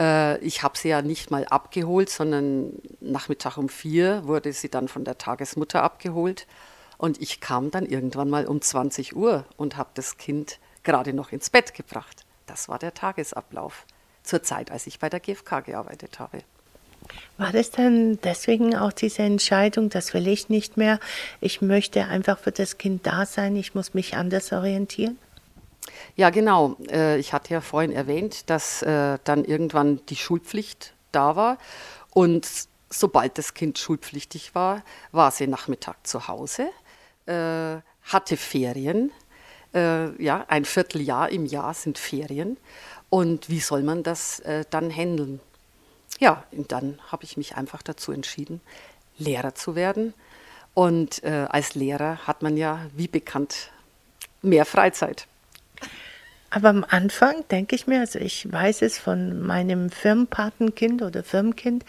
Äh, 0.00 0.38
ich 0.38 0.62
habe 0.62 0.76
sie 0.76 0.88
ja 0.88 1.02
nicht 1.02 1.30
mal 1.30 1.44
abgeholt, 1.46 2.10
sondern 2.10 2.72
Nachmittag 3.00 3.58
um 3.58 3.68
vier 3.68 4.26
wurde 4.26 4.52
sie 4.52 4.68
dann 4.68 4.88
von 4.88 5.04
der 5.04 5.18
Tagesmutter 5.18 5.82
abgeholt. 5.82 6.46
Und 6.98 7.20
ich 7.20 7.40
kam 7.40 7.70
dann 7.70 7.86
irgendwann 7.86 8.30
mal 8.30 8.46
um 8.46 8.60
20 8.60 9.14
Uhr 9.14 9.44
und 9.56 9.76
habe 9.76 9.90
das 9.94 10.16
Kind 10.16 10.58
gerade 10.82 11.12
noch 11.12 11.30
ins 11.30 11.50
Bett 11.50 11.74
gebracht. 11.74 12.24
Das 12.46 12.68
war 12.68 12.78
der 12.78 12.94
Tagesablauf 12.94 13.86
zur 14.22 14.42
Zeit, 14.42 14.70
als 14.70 14.86
ich 14.86 14.98
bei 14.98 15.08
der 15.08 15.20
GfK 15.20 15.60
gearbeitet 15.60 16.18
habe. 16.18 16.42
War 17.38 17.52
das 17.52 17.70
dann 17.70 18.18
deswegen 18.22 18.76
auch 18.76 18.92
diese 18.92 19.22
Entscheidung, 19.22 19.88
das 19.88 20.14
will 20.14 20.28
ich 20.28 20.48
nicht 20.48 20.76
mehr, 20.76 21.00
ich 21.40 21.60
möchte 21.60 22.04
einfach 22.04 22.38
für 22.38 22.52
das 22.52 22.78
Kind 22.78 23.06
da 23.06 23.26
sein, 23.26 23.56
ich 23.56 23.74
muss 23.74 23.94
mich 23.94 24.16
anders 24.16 24.52
orientieren? 24.52 25.18
Ja, 26.14 26.30
genau. 26.30 26.76
Äh, 26.90 27.18
ich 27.18 27.32
hatte 27.32 27.54
ja 27.54 27.60
vorhin 27.60 27.92
erwähnt, 27.92 28.48
dass 28.50 28.82
äh, 28.82 29.18
dann 29.24 29.44
irgendwann 29.44 30.00
die 30.08 30.16
Schulpflicht 30.16 30.94
da 31.10 31.36
war 31.36 31.58
und 32.10 32.48
sobald 32.90 33.38
das 33.38 33.54
Kind 33.54 33.78
schulpflichtig 33.78 34.54
war, 34.54 34.82
war 35.10 35.30
sie 35.30 35.46
Nachmittag 35.46 36.06
zu 36.06 36.28
Hause, 36.28 36.68
äh, 37.26 37.80
hatte 38.02 38.36
Ferien. 38.36 39.10
Ja, 39.74 40.44
ein 40.48 40.66
Vierteljahr 40.66 41.30
im 41.30 41.46
Jahr 41.46 41.72
sind 41.72 41.96
Ferien. 41.96 42.58
Und 43.08 43.48
wie 43.48 43.60
soll 43.60 43.82
man 43.82 44.02
das 44.02 44.42
dann 44.68 44.90
handeln? 44.90 45.40
Ja, 46.18 46.44
und 46.52 46.72
dann 46.72 46.98
habe 47.10 47.24
ich 47.24 47.36
mich 47.36 47.56
einfach 47.56 47.82
dazu 47.82 48.12
entschieden, 48.12 48.60
Lehrer 49.18 49.54
zu 49.54 49.74
werden. 49.74 50.14
Und 50.74 51.22
äh, 51.24 51.46
als 51.48 51.74
Lehrer 51.74 52.26
hat 52.26 52.42
man 52.42 52.56
ja, 52.56 52.86
wie 52.94 53.08
bekannt, 53.08 53.70
mehr 54.40 54.64
Freizeit. 54.64 55.26
Aber 56.50 56.68
am 56.68 56.84
Anfang 56.88 57.46
denke 57.50 57.74
ich 57.74 57.86
mir, 57.86 58.00
also 58.00 58.18
ich 58.18 58.50
weiß 58.50 58.82
es 58.82 58.98
von 58.98 59.40
meinem 59.40 59.90
Firmenpatenkind 59.90 61.02
oder 61.02 61.22
Firmenkind, 61.22 61.84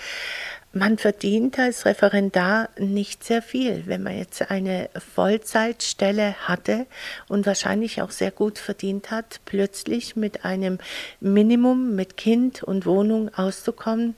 man 0.74 0.98
verdient 0.98 1.60
als 1.60 1.86
Referendar 1.86 2.70
nicht 2.78 3.24
sehr 3.24 3.44
viel. 3.44 3.84
Wenn 3.86 4.02
man 4.02 4.18
jetzt 4.18 4.50
eine 4.50 4.90
Vollzeitstelle 5.14 6.36
hatte 6.48 6.88
und 7.28 7.46
wahrscheinlich 7.46 8.02
auch 8.02 8.10
sehr 8.10 8.32
gut 8.32 8.58
verdient 8.58 9.12
hat, 9.12 9.40
plötzlich 9.46 10.16
mit 10.16 10.46
einem 10.46 10.80
Minimum 11.20 11.96
mit 11.96 12.18
Kind 12.18 12.64
und 12.64 12.88
Wohnung 12.88 13.34
auszukommen, 13.36 14.16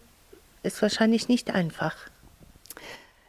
ist 0.64 0.82
wahrscheinlich 0.82 1.28
nicht 1.28 1.52
einfach. 1.52 1.96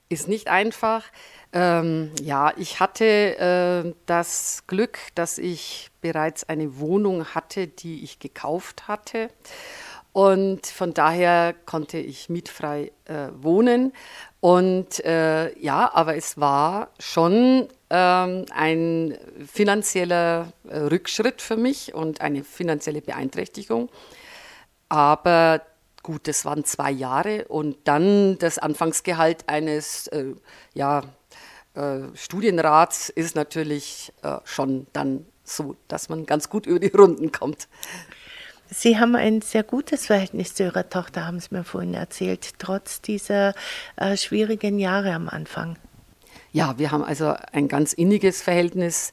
Ist 0.08 0.28
nicht 0.28 0.46
einfach. 0.46 1.04
Ähm, 1.52 2.12
ja, 2.22 2.52
ich 2.56 2.78
hatte 2.78 3.04
äh, 3.84 3.92
das 4.06 4.64
Glück, 4.68 4.98
dass 5.16 5.38
ich 5.38 5.90
bereits 6.00 6.48
eine 6.48 6.78
Wohnung 6.78 7.24
hatte, 7.34 7.66
die 7.66 8.04
ich 8.04 8.20
gekauft 8.20 8.86
hatte. 8.86 9.30
Und 10.16 10.66
von 10.66 10.94
daher 10.94 11.54
konnte 11.66 11.98
ich 11.98 12.30
mietfrei 12.30 12.90
äh, 13.04 13.28
wohnen. 13.34 13.92
Und 14.40 15.04
äh, 15.04 15.54
ja, 15.58 15.90
aber 15.92 16.16
es 16.16 16.40
war 16.40 16.88
schon 16.98 17.68
ähm, 17.90 18.46
ein 18.50 19.18
finanzieller 19.46 20.54
äh, 20.70 20.78
Rückschritt 20.78 21.42
für 21.42 21.58
mich 21.58 21.92
und 21.92 22.22
eine 22.22 22.44
finanzielle 22.44 23.02
Beeinträchtigung. 23.02 23.90
Aber 24.88 25.60
gut, 26.02 26.26
das 26.28 26.46
waren 26.46 26.64
zwei 26.64 26.92
Jahre 26.92 27.44
und 27.48 27.76
dann 27.84 28.38
das 28.38 28.56
Anfangsgehalt 28.56 29.46
eines 29.50 30.06
äh, 30.06 30.32
ja, 30.72 31.02
äh, 31.74 32.04
Studienrats 32.14 33.10
ist 33.10 33.36
natürlich 33.36 34.14
äh, 34.22 34.38
schon 34.44 34.86
dann 34.94 35.26
so, 35.44 35.76
dass 35.88 36.08
man 36.08 36.24
ganz 36.24 36.48
gut 36.48 36.64
über 36.64 36.80
die 36.80 36.88
Runden 36.96 37.32
kommt. 37.32 37.68
Sie 38.70 38.98
haben 38.98 39.14
ein 39.14 39.42
sehr 39.42 39.62
gutes 39.62 40.06
Verhältnis 40.06 40.54
zu 40.54 40.64
Ihrer 40.64 40.88
Tochter, 40.88 41.26
haben 41.26 41.40
Sie 41.40 41.48
mir 41.50 41.64
vorhin 41.64 41.94
erzählt, 41.94 42.54
trotz 42.58 43.00
dieser 43.00 43.54
äh, 43.96 44.16
schwierigen 44.16 44.78
Jahre 44.78 45.12
am 45.12 45.28
Anfang. 45.28 45.76
Ja, 46.52 46.78
wir 46.78 46.90
haben 46.90 47.04
also 47.04 47.34
ein 47.52 47.68
ganz 47.68 47.92
inniges 47.92 48.42
Verhältnis. 48.42 49.12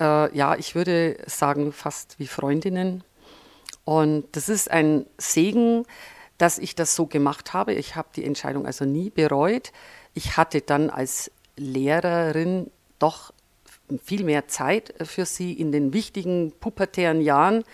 Äh, 0.00 0.34
ja, 0.36 0.56
ich 0.56 0.74
würde 0.74 1.18
sagen, 1.26 1.72
fast 1.72 2.18
wie 2.18 2.26
Freundinnen. 2.26 3.04
Und 3.84 4.24
das 4.32 4.48
ist 4.48 4.70
ein 4.70 5.06
Segen, 5.18 5.84
dass 6.38 6.58
ich 6.58 6.74
das 6.74 6.94
so 6.94 7.06
gemacht 7.06 7.52
habe. 7.52 7.74
Ich 7.74 7.96
habe 7.96 8.08
die 8.16 8.24
Entscheidung 8.24 8.66
also 8.66 8.84
nie 8.84 9.10
bereut. 9.10 9.72
Ich 10.14 10.36
hatte 10.36 10.62
dann 10.62 10.88
als 10.88 11.30
Lehrerin 11.56 12.70
doch 12.98 13.32
viel 14.02 14.24
mehr 14.24 14.48
Zeit 14.48 14.94
für 15.02 15.26
sie 15.26 15.52
in 15.52 15.72
den 15.72 15.92
wichtigen 15.92 16.52
pubertären 16.58 17.20
Jahren. 17.20 17.64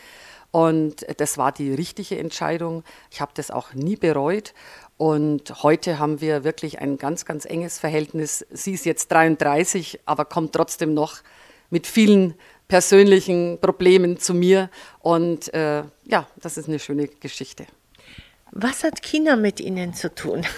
Und 0.50 1.06
das 1.18 1.38
war 1.38 1.52
die 1.52 1.72
richtige 1.72 2.18
Entscheidung. 2.18 2.82
Ich 3.10 3.20
habe 3.20 3.32
das 3.34 3.50
auch 3.50 3.72
nie 3.74 3.96
bereut. 3.96 4.52
Und 4.96 5.62
heute 5.62 5.98
haben 5.98 6.20
wir 6.20 6.44
wirklich 6.44 6.80
ein 6.80 6.98
ganz, 6.98 7.24
ganz 7.24 7.44
enges 7.44 7.78
Verhältnis. 7.78 8.44
Sie 8.50 8.72
ist 8.72 8.84
jetzt 8.84 9.10
33, 9.12 10.00
aber 10.04 10.24
kommt 10.24 10.52
trotzdem 10.52 10.92
noch 10.92 11.18
mit 11.70 11.86
vielen 11.86 12.34
persönlichen 12.68 13.58
Problemen 13.60 14.18
zu 14.18 14.34
mir. 14.34 14.70
Und 15.00 15.52
äh, 15.54 15.84
ja, 16.04 16.26
das 16.36 16.56
ist 16.56 16.68
eine 16.68 16.78
schöne 16.78 17.08
Geschichte. 17.08 17.66
Was 18.50 18.84
hat 18.84 19.02
China 19.02 19.36
mit 19.36 19.60
Ihnen 19.60 19.94
zu 19.94 20.14
tun? 20.14 20.46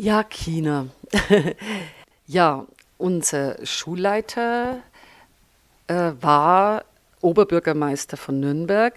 Ja, 0.00 0.22
China. 0.22 0.86
ja, 2.28 2.64
unser 2.98 3.66
Schulleiter 3.66 4.78
äh, 5.88 6.12
war 6.20 6.84
Oberbürgermeister 7.20 8.16
von 8.16 8.40
Nürnberg, 8.40 8.94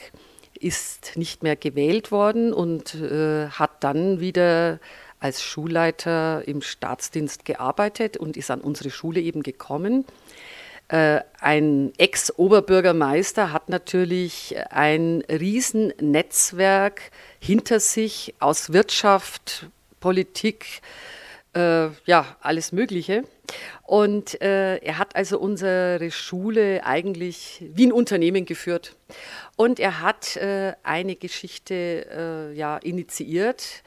ist 0.60 1.14
nicht 1.16 1.44
mehr 1.44 1.56
gewählt 1.56 2.12
worden 2.12 2.54
und 2.54 2.94
äh, 2.96 3.48
hat 3.48 3.84
dann 3.84 4.20
wieder 4.20 4.80
als 5.20 5.42
Schulleiter 5.42 6.48
im 6.48 6.62
Staatsdienst 6.62 7.46
gearbeitet 7.46 8.18
und 8.18 8.38
ist 8.38 8.52
an 8.52 8.62
unsere 8.62 8.90
Schule 8.90 9.22
eben 9.22 9.44
gekommen. 9.44 10.06
Äh, 10.88 11.22
ein 11.40 11.94
Ex-Oberbürgermeister 11.98 13.54
hat 13.54 13.70
natürlich 13.70 14.56
ein 14.70 15.24
Riesennetzwerk 15.30 17.12
hinter 17.40 17.80
sich 17.80 18.36
aus 18.40 18.74
Wirtschaft, 18.74 19.68
Politik, 20.00 20.82
äh, 21.54 21.90
ja, 22.06 22.38
alles 22.42 22.72
Mögliche. 22.72 23.24
Und 23.84 24.42
äh, 24.42 24.78
er 24.78 24.98
hat 24.98 25.16
also 25.16 25.40
unsere 25.40 26.12
Schule 26.12 26.86
eigentlich 26.86 27.64
wie 27.74 27.88
ein 27.88 27.92
Unternehmen 27.92 28.46
geführt. 28.46 28.96
Und 29.58 29.80
er 29.80 30.02
hat 30.02 30.38
äh, 30.38 30.74
eine 30.84 31.16
Geschichte 31.16 32.06
äh, 32.54 32.58
ja, 32.58 32.78
initiiert, 32.78 33.84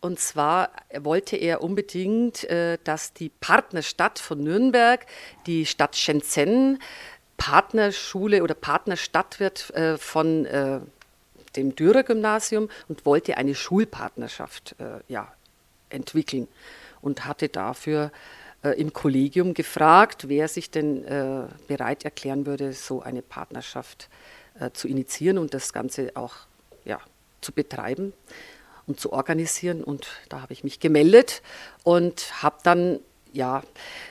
und 0.00 0.20
zwar 0.20 0.70
wollte 0.94 1.36
er 1.36 1.62
unbedingt, 1.62 2.44
äh, 2.44 2.76
dass 2.84 3.14
die 3.14 3.30
Partnerstadt 3.30 4.18
von 4.18 4.38
Nürnberg, 4.38 5.06
die 5.46 5.64
Stadt 5.64 5.96
Shenzhen, 5.96 6.78
Partnerschule 7.38 8.42
oder 8.42 8.54
Partnerstadt 8.54 9.40
wird 9.40 9.70
äh, 9.70 9.96
von 9.96 10.46
dem 11.56 11.76
Dürer-Gymnasium 11.76 12.68
und 12.88 13.06
wollte 13.06 13.36
eine 13.36 13.54
Schulpartnerschaft 13.54 14.74
ja, 15.06 15.32
entwickeln. 15.88 16.48
Und 17.04 17.26
hatte 17.26 17.48
dafür 17.48 18.10
äh, 18.62 18.70
im 18.80 18.92
Kollegium 18.92 19.52
gefragt, 19.52 20.28
wer 20.28 20.48
sich 20.48 20.70
denn 20.70 21.04
äh, 21.04 21.42
bereit 21.68 22.04
erklären 22.04 22.46
würde, 22.46 22.72
so 22.72 23.02
eine 23.02 23.20
Partnerschaft 23.20 24.08
äh, 24.58 24.70
zu 24.70 24.88
initiieren 24.88 25.36
und 25.36 25.52
das 25.52 25.74
Ganze 25.74 26.12
auch 26.14 26.34
ja, 26.84 26.98
zu 27.42 27.52
betreiben 27.52 28.14
und 28.86 28.98
zu 28.98 29.12
organisieren. 29.12 29.84
Und 29.84 30.08
da 30.30 30.40
habe 30.40 30.54
ich 30.54 30.64
mich 30.64 30.80
gemeldet 30.80 31.42
und 31.82 32.42
habe 32.42 32.56
dann 32.62 33.00
ja, 33.32 33.62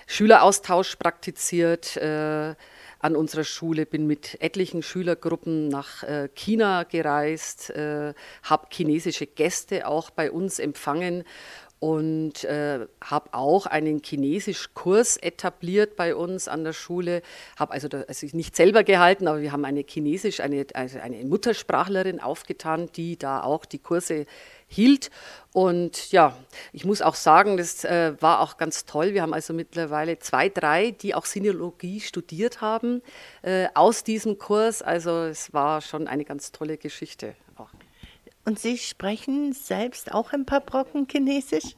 Schüleraustausch 0.05 0.97
praktiziert 0.97 1.97
äh, 1.97 2.53
an 2.99 3.15
unserer 3.15 3.43
Schule, 3.43 3.85
bin 3.85 4.05
mit 4.05 4.39
etlichen 4.39 4.83
Schülergruppen 4.83 5.67
nach 5.67 6.03
äh, 6.03 6.29
China 6.35 6.83
gereist, 6.83 7.69
äh, 7.71 8.13
habe 8.43 8.67
chinesische 8.71 9.25
Gäste 9.25 9.87
auch 9.87 10.09
bei 10.09 10.31
uns 10.31 10.59
empfangen 10.59 11.23
und 11.83 12.45
äh, 12.45 12.87
habe 13.03 13.33
auch 13.33 13.65
einen 13.65 14.01
Chinesisch-Kurs 14.01 15.17
etabliert 15.17 15.97
bei 15.97 16.15
uns 16.15 16.47
an 16.47 16.63
der 16.63 16.71
Schule. 16.71 17.21
Habe 17.59 17.73
also, 17.73 17.89
also 18.07 18.25
nicht 18.31 18.55
selber 18.55 18.85
gehalten, 18.85 19.27
aber 19.27 19.41
wir 19.41 19.51
haben 19.51 19.65
eine 19.65 19.83
Chinesisch, 19.85 20.39
eine, 20.39 20.65
also 20.75 20.99
eine 20.99 21.25
Muttersprachlerin 21.25 22.21
aufgetan, 22.21 22.89
die 22.95 23.17
da 23.17 23.43
auch 23.43 23.65
die 23.65 23.79
Kurse 23.79 24.27
hielt. 24.65 25.11
Und 25.51 26.09
ja, 26.13 26.37
ich 26.71 26.85
muss 26.85 27.01
auch 27.01 27.15
sagen, 27.15 27.57
das 27.57 27.83
äh, 27.83 28.13
war 28.21 28.39
auch 28.39 28.55
ganz 28.55 28.85
toll. 28.85 29.13
Wir 29.13 29.21
haben 29.21 29.33
also 29.33 29.53
mittlerweile 29.53 30.17
zwei, 30.19 30.47
drei, 30.47 30.91
die 30.91 31.13
auch 31.13 31.25
Sinologie 31.25 31.99
studiert 31.99 32.61
haben 32.61 33.01
äh, 33.41 33.67
aus 33.73 34.05
diesem 34.05 34.37
Kurs. 34.37 34.81
Also 34.81 35.23
es 35.23 35.51
war 35.51 35.81
schon 35.81 36.07
eine 36.07 36.23
ganz 36.23 36.53
tolle 36.53 36.77
Geschichte. 36.77 37.35
Auch. 37.57 37.72
Und 38.45 38.59
Sie 38.59 38.77
sprechen 38.77 39.53
selbst 39.53 40.11
auch 40.11 40.33
ein 40.33 40.45
paar 40.45 40.59
Brocken 40.59 41.07
Chinesisch? 41.09 41.75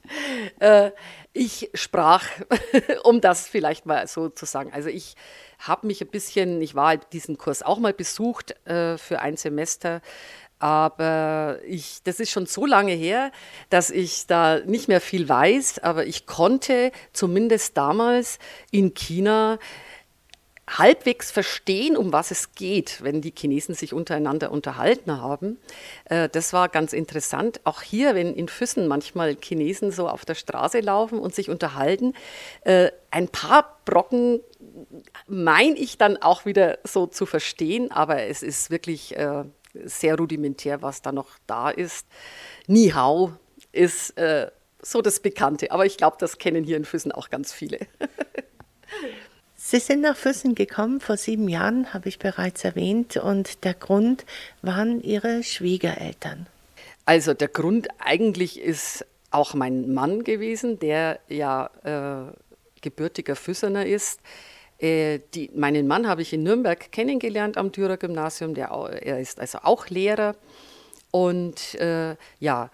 Äh, 0.60 0.92
ich 1.32 1.70
sprach, 1.76 2.26
um 3.04 3.22
das 3.22 3.48
vielleicht 3.48 3.86
mal 3.86 4.08
so 4.08 4.30
zu 4.30 4.46
sagen. 4.46 4.72
Also 4.74 4.90
ich 4.90 5.16
habe 5.60 5.86
mich 5.86 6.02
ein 6.02 6.08
bisschen, 6.08 6.62
ich 6.62 6.74
war 6.74 6.98
diesen 6.98 7.38
Kurs 7.38 7.62
auch 7.62 7.78
mal 7.78 7.94
besucht 7.94 8.56
äh, 8.68 8.98
für 8.98 9.22
ein 9.22 9.38
Semester. 9.38 10.02
Aber 10.58 11.60
ich, 11.68 12.02
das 12.04 12.20
ist 12.20 12.32
schon 12.32 12.48
so 12.48 12.66
lange 12.66 12.94
her, 12.94 13.32
dass 13.70 13.92
ich 13.92 14.26
da 14.26 14.62
nicht 14.62 14.88
mehr 14.88 15.02
viel 15.02 15.30
weiß. 15.30 15.80
Aber 15.80 16.08
ich 16.08 16.26
konnte 16.26 16.92
zumindest 17.14 17.78
damals 17.78 18.40
in 18.72 18.96
China 18.96 19.60
halbwegs 20.68 21.32
verstehen, 21.32 21.96
um 21.96 22.12
was 22.12 22.32
es 22.32 22.54
geht, 22.56 23.04
wenn 23.04 23.22
die 23.22 23.34
Chinesen 23.38 23.76
sich 23.76 23.94
untereinander 23.94 24.52
unterhalten 24.52 25.22
haben. 25.22 25.60
Äh, 26.06 26.28
das 26.30 26.54
war 26.54 26.70
ganz 26.70 26.94
interessant. 26.94 27.62
Auch 27.66 27.82
hier, 27.82 28.16
wenn 28.16 28.34
in 28.34 28.48
Füssen 28.48 28.88
manchmal 28.88 29.38
Chinesen 29.40 29.92
so 29.92 30.10
auf 30.10 30.26
der 30.26 30.36
Straße 30.36 30.80
laufen 30.80 31.20
und 31.20 31.36
sich 31.36 31.50
unterhalten, 31.50 32.14
äh, 32.62 32.90
ein 33.12 33.28
paar 33.28 33.80
Brocken 33.86 34.42
meine 35.28 35.78
ich 35.78 35.98
dann 35.98 36.18
auch 36.18 36.46
wieder 36.46 36.80
so 36.84 37.06
zu 37.06 37.26
verstehen, 37.26 37.92
aber 37.92 38.24
es 38.24 38.42
ist 38.42 38.72
wirklich 38.72 39.16
äh, 39.16 39.44
sehr 39.84 40.18
rudimentär, 40.18 40.82
was 40.82 41.02
da 41.02 41.12
noch 41.12 41.30
da 41.46 41.70
ist. 41.70 42.08
Ni 42.68 42.90
hao 42.90 43.34
ist 43.72 44.14
so 44.82 45.02
das 45.02 45.20
Bekannte, 45.20 45.72
aber 45.72 45.86
ich 45.86 45.98
glaube, 45.98 46.16
das 46.18 46.38
kennen 46.38 46.64
hier 46.64 46.78
in 46.78 46.86
Füssen 46.86 47.12
auch 47.12 47.30
ganz 47.30 47.52
viele. 47.52 47.80
Sie 49.68 49.80
sind 49.80 50.02
nach 50.02 50.16
Füssen 50.16 50.54
gekommen 50.54 51.00
vor 51.00 51.18
sieben 51.18 51.50
Jahren, 51.50 51.92
habe 51.92 52.08
ich 52.08 52.20
bereits 52.20 52.64
erwähnt, 52.64 53.18
und 53.18 53.64
der 53.64 53.74
Grund 53.74 54.24
waren 54.62 55.02
Ihre 55.02 55.42
Schwiegereltern. 55.42 56.46
Also 57.06 57.34
der 57.34 57.48
Grund 57.48 57.88
eigentlich 57.98 58.62
ist 58.62 59.08
auch 59.32 59.56
mein 59.56 59.92
Mann 59.92 60.24
gewesen, 60.24 60.78
der 60.78 61.20
ja 61.30 61.72
äh, 61.84 62.32
gebürtiger 62.82 63.36
Füssener 63.36 63.88
ist. 63.88 64.20
Äh, 64.78 65.22
die, 65.34 65.50
meinen 65.56 65.88
Mann 65.88 66.08
habe 66.08 66.22
ich 66.22 66.32
in 66.32 66.44
Nürnberg 66.44 66.92
kennengelernt 66.92 67.58
am 67.58 67.72
Dürer 67.72 67.98
Gymnasium. 67.98 68.54
Der, 68.54 68.68
er 68.68 69.20
ist 69.20 69.40
also 69.40 69.62
auch 69.64 69.88
Lehrer. 69.90 70.36
Und 71.10 71.74
äh, 71.82 72.16
ja, 72.40 72.70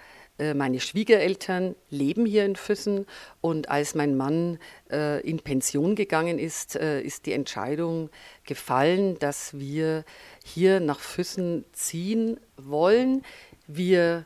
meine 0.53 0.79
Schwiegereltern 0.79 1.75
leben 1.89 2.25
hier 2.25 2.45
in 2.45 2.55
Füssen 2.55 3.05
und 3.41 3.69
als 3.69 3.95
mein 3.95 4.17
Mann 4.17 4.57
äh, 4.91 5.21
in 5.21 5.39
Pension 5.39 5.95
gegangen 5.95 6.39
ist, 6.39 6.75
äh, 6.75 7.01
ist 7.01 7.25
die 7.25 7.34
Entscheidung 7.34 8.10
gefallen, 8.45 9.19
dass 9.19 9.58
wir 9.60 10.04
hier 10.43 10.80
nach 10.80 10.99
Füssen 10.99 11.65
ziehen 11.73 12.39
wollen. 12.58 13.23
Wir 13.67 14.25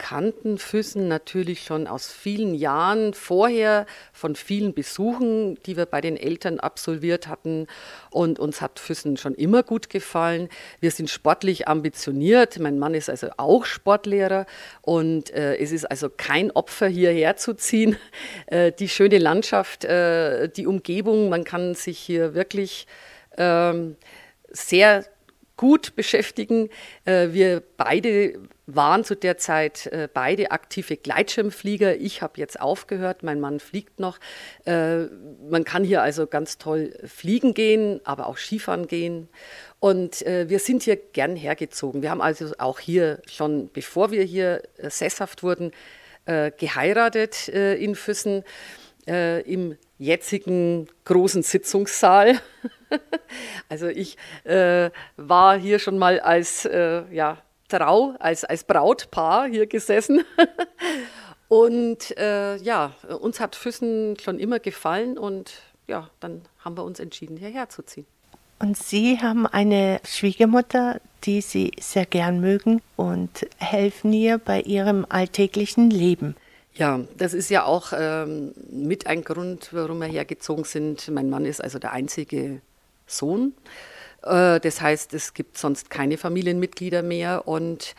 kannten 0.00 0.56
Füssen 0.56 1.08
natürlich 1.08 1.62
schon 1.62 1.86
aus 1.86 2.10
vielen 2.10 2.54
Jahren 2.54 3.12
vorher, 3.12 3.84
von 4.14 4.34
vielen 4.34 4.72
Besuchen, 4.72 5.62
die 5.66 5.76
wir 5.76 5.84
bei 5.84 6.00
den 6.00 6.16
Eltern 6.16 6.58
absolviert 6.58 7.28
hatten. 7.28 7.66
Und 8.10 8.38
uns 8.38 8.62
hat 8.62 8.78
Füssen 8.78 9.18
schon 9.18 9.34
immer 9.34 9.62
gut 9.62 9.90
gefallen. 9.90 10.48
Wir 10.80 10.90
sind 10.90 11.10
sportlich 11.10 11.68
ambitioniert. 11.68 12.58
Mein 12.58 12.78
Mann 12.78 12.94
ist 12.94 13.10
also 13.10 13.28
auch 13.36 13.66
Sportlehrer. 13.66 14.46
Und 14.80 15.34
äh, 15.34 15.56
es 15.56 15.70
ist 15.70 15.84
also 15.84 16.08
kein 16.08 16.50
Opfer, 16.50 16.88
hierher 16.88 17.36
zu 17.36 17.54
ziehen. 17.54 17.96
Äh, 18.46 18.72
die 18.72 18.88
schöne 18.88 19.18
Landschaft, 19.18 19.84
äh, 19.84 20.48
die 20.48 20.66
Umgebung, 20.66 21.28
man 21.28 21.44
kann 21.44 21.74
sich 21.74 21.98
hier 21.98 22.34
wirklich 22.34 22.86
ähm, 23.36 23.96
sehr 24.50 25.04
gut 25.60 25.94
beschäftigen. 25.94 26.70
Äh, 27.04 27.28
wir 27.32 27.62
beide 27.76 28.38
waren 28.64 29.04
zu 29.04 29.14
der 29.14 29.36
Zeit 29.36 29.88
äh, 29.88 30.08
beide 30.10 30.52
aktive 30.52 30.96
Gleitschirmflieger. 30.96 31.96
Ich 31.96 32.22
habe 32.22 32.40
jetzt 32.40 32.58
aufgehört, 32.58 33.22
mein 33.22 33.40
Mann 33.40 33.60
fliegt 33.60 34.00
noch. 34.00 34.18
Äh, 34.64 35.00
man 35.50 35.64
kann 35.64 35.84
hier 35.84 36.00
also 36.00 36.26
ganz 36.26 36.56
toll 36.56 36.98
fliegen 37.04 37.52
gehen, 37.52 38.00
aber 38.04 38.28
auch 38.28 38.38
Skifahren 38.38 38.86
gehen. 38.86 39.28
Und 39.80 40.20
wir 40.20 40.58
sind 40.58 40.82
hier 40.82 40.96
gern 40.96 41.36
hergezogen. 41.36 42.02
Wir 42.02 42.10
haben 42.10 42.20
also 42.20 42.52
auch 42.58 42.80
hier 42.80 43.22
schon, 43.26 43.70
bevor 43.72 44.10
wir 44.10 44.22
hier 44.24 44.62
sesshaft 44.76 45.42
wurden, 45.42 45.70
geheiratet 46.26 47.48
in 47.48 47.94
Füssen 47.94 48.44
im 49.06 49.78
jetzigen 50.00 50.88
großen 51.04 51.42
Sitzungssaal. 51.42 52.40
also 53.68 53.86
ich 53.86 54.16
äh, 54.44 54.90
war 55.16 55.58
hier 55.58 55.78
schon 55.78 55.98
mal 55.98 56.18
als 56.18 56.64
äh, 56.64 57.02
ja, 57.12 57.38
Trau, 57.68 58.14
als, 58.18 58.44
als 58.44 58.64
Brautpaar 58.64 59.46
hier 59.46 59.66
gesessen. 59.66 60.24
und 61.48 62.16
äh, 62.18 62.56
ja, 62.56 62.94
uns 63.20 63.38
hat 63.38 63.54
Füssen 63.54 64.16
schon 64.18 64.40
immer 64.40 64.58
gefallen 64.58 65.18
und 65.18 65.52
ja, 65.86 66.08
dann 66.18 66.42
haben 66.64 66.76
wir 66.76 66.84
uns 66.84 66.98
entschieden, 66.98 67.36
hierher 67.36 67.68
zu 67.68 67.82
ziehen. 67.82 68.06
Und 68.58 68.76
Sie 68.76 69.18
haben 69.20 69.46
eine 69.46 70.00
Schwiegermutter, 70.04 71.00
die 71.24 71.40
Sie 71.40 71.72
sehr 71.80 72.06
gern 72.06 72.40
mögen 72.40 72.82
und 72.96 73.46
helfen 73.58 74.12
ihr 74.12 74.38
bei 74.38 74.60
Ihrem 74.60 75.06
alltäglichen 75.08 75.90
Leben. 75.90 76.36
Ja, 76.80 76.98
das 77.18 77.34
ist 77.34 77.50
ja 77.50 77.64
auch 77.64 77.92
ähm, 77.94 78.54
mit 78.70 79.06
ein 79.06 79.22
Grund, 79.22 79.68
warum 79.72 79.98
wir 79.98 80.06
hergezogen 80.06 80.64
sind. 80.64 81.08
Mein 81.10 81.28
Mann 81.28 81.44
ist 81.44 81.62
also 81.62 81.78
der 81.78 81.92
einzige 81.92 82.62
Sohn. 83.06 83.52
Äh, 84.22 84.60
das 84.60 84.80
heißt, 84.80 85.12
es 85.12 85.34
gibt 85.34 85.58
sonst 85.58 85.90
keine 85.90 86.16
Familienmitglieder 86.16 87.02
mehr 87.02 87.46
und 87.46 87.94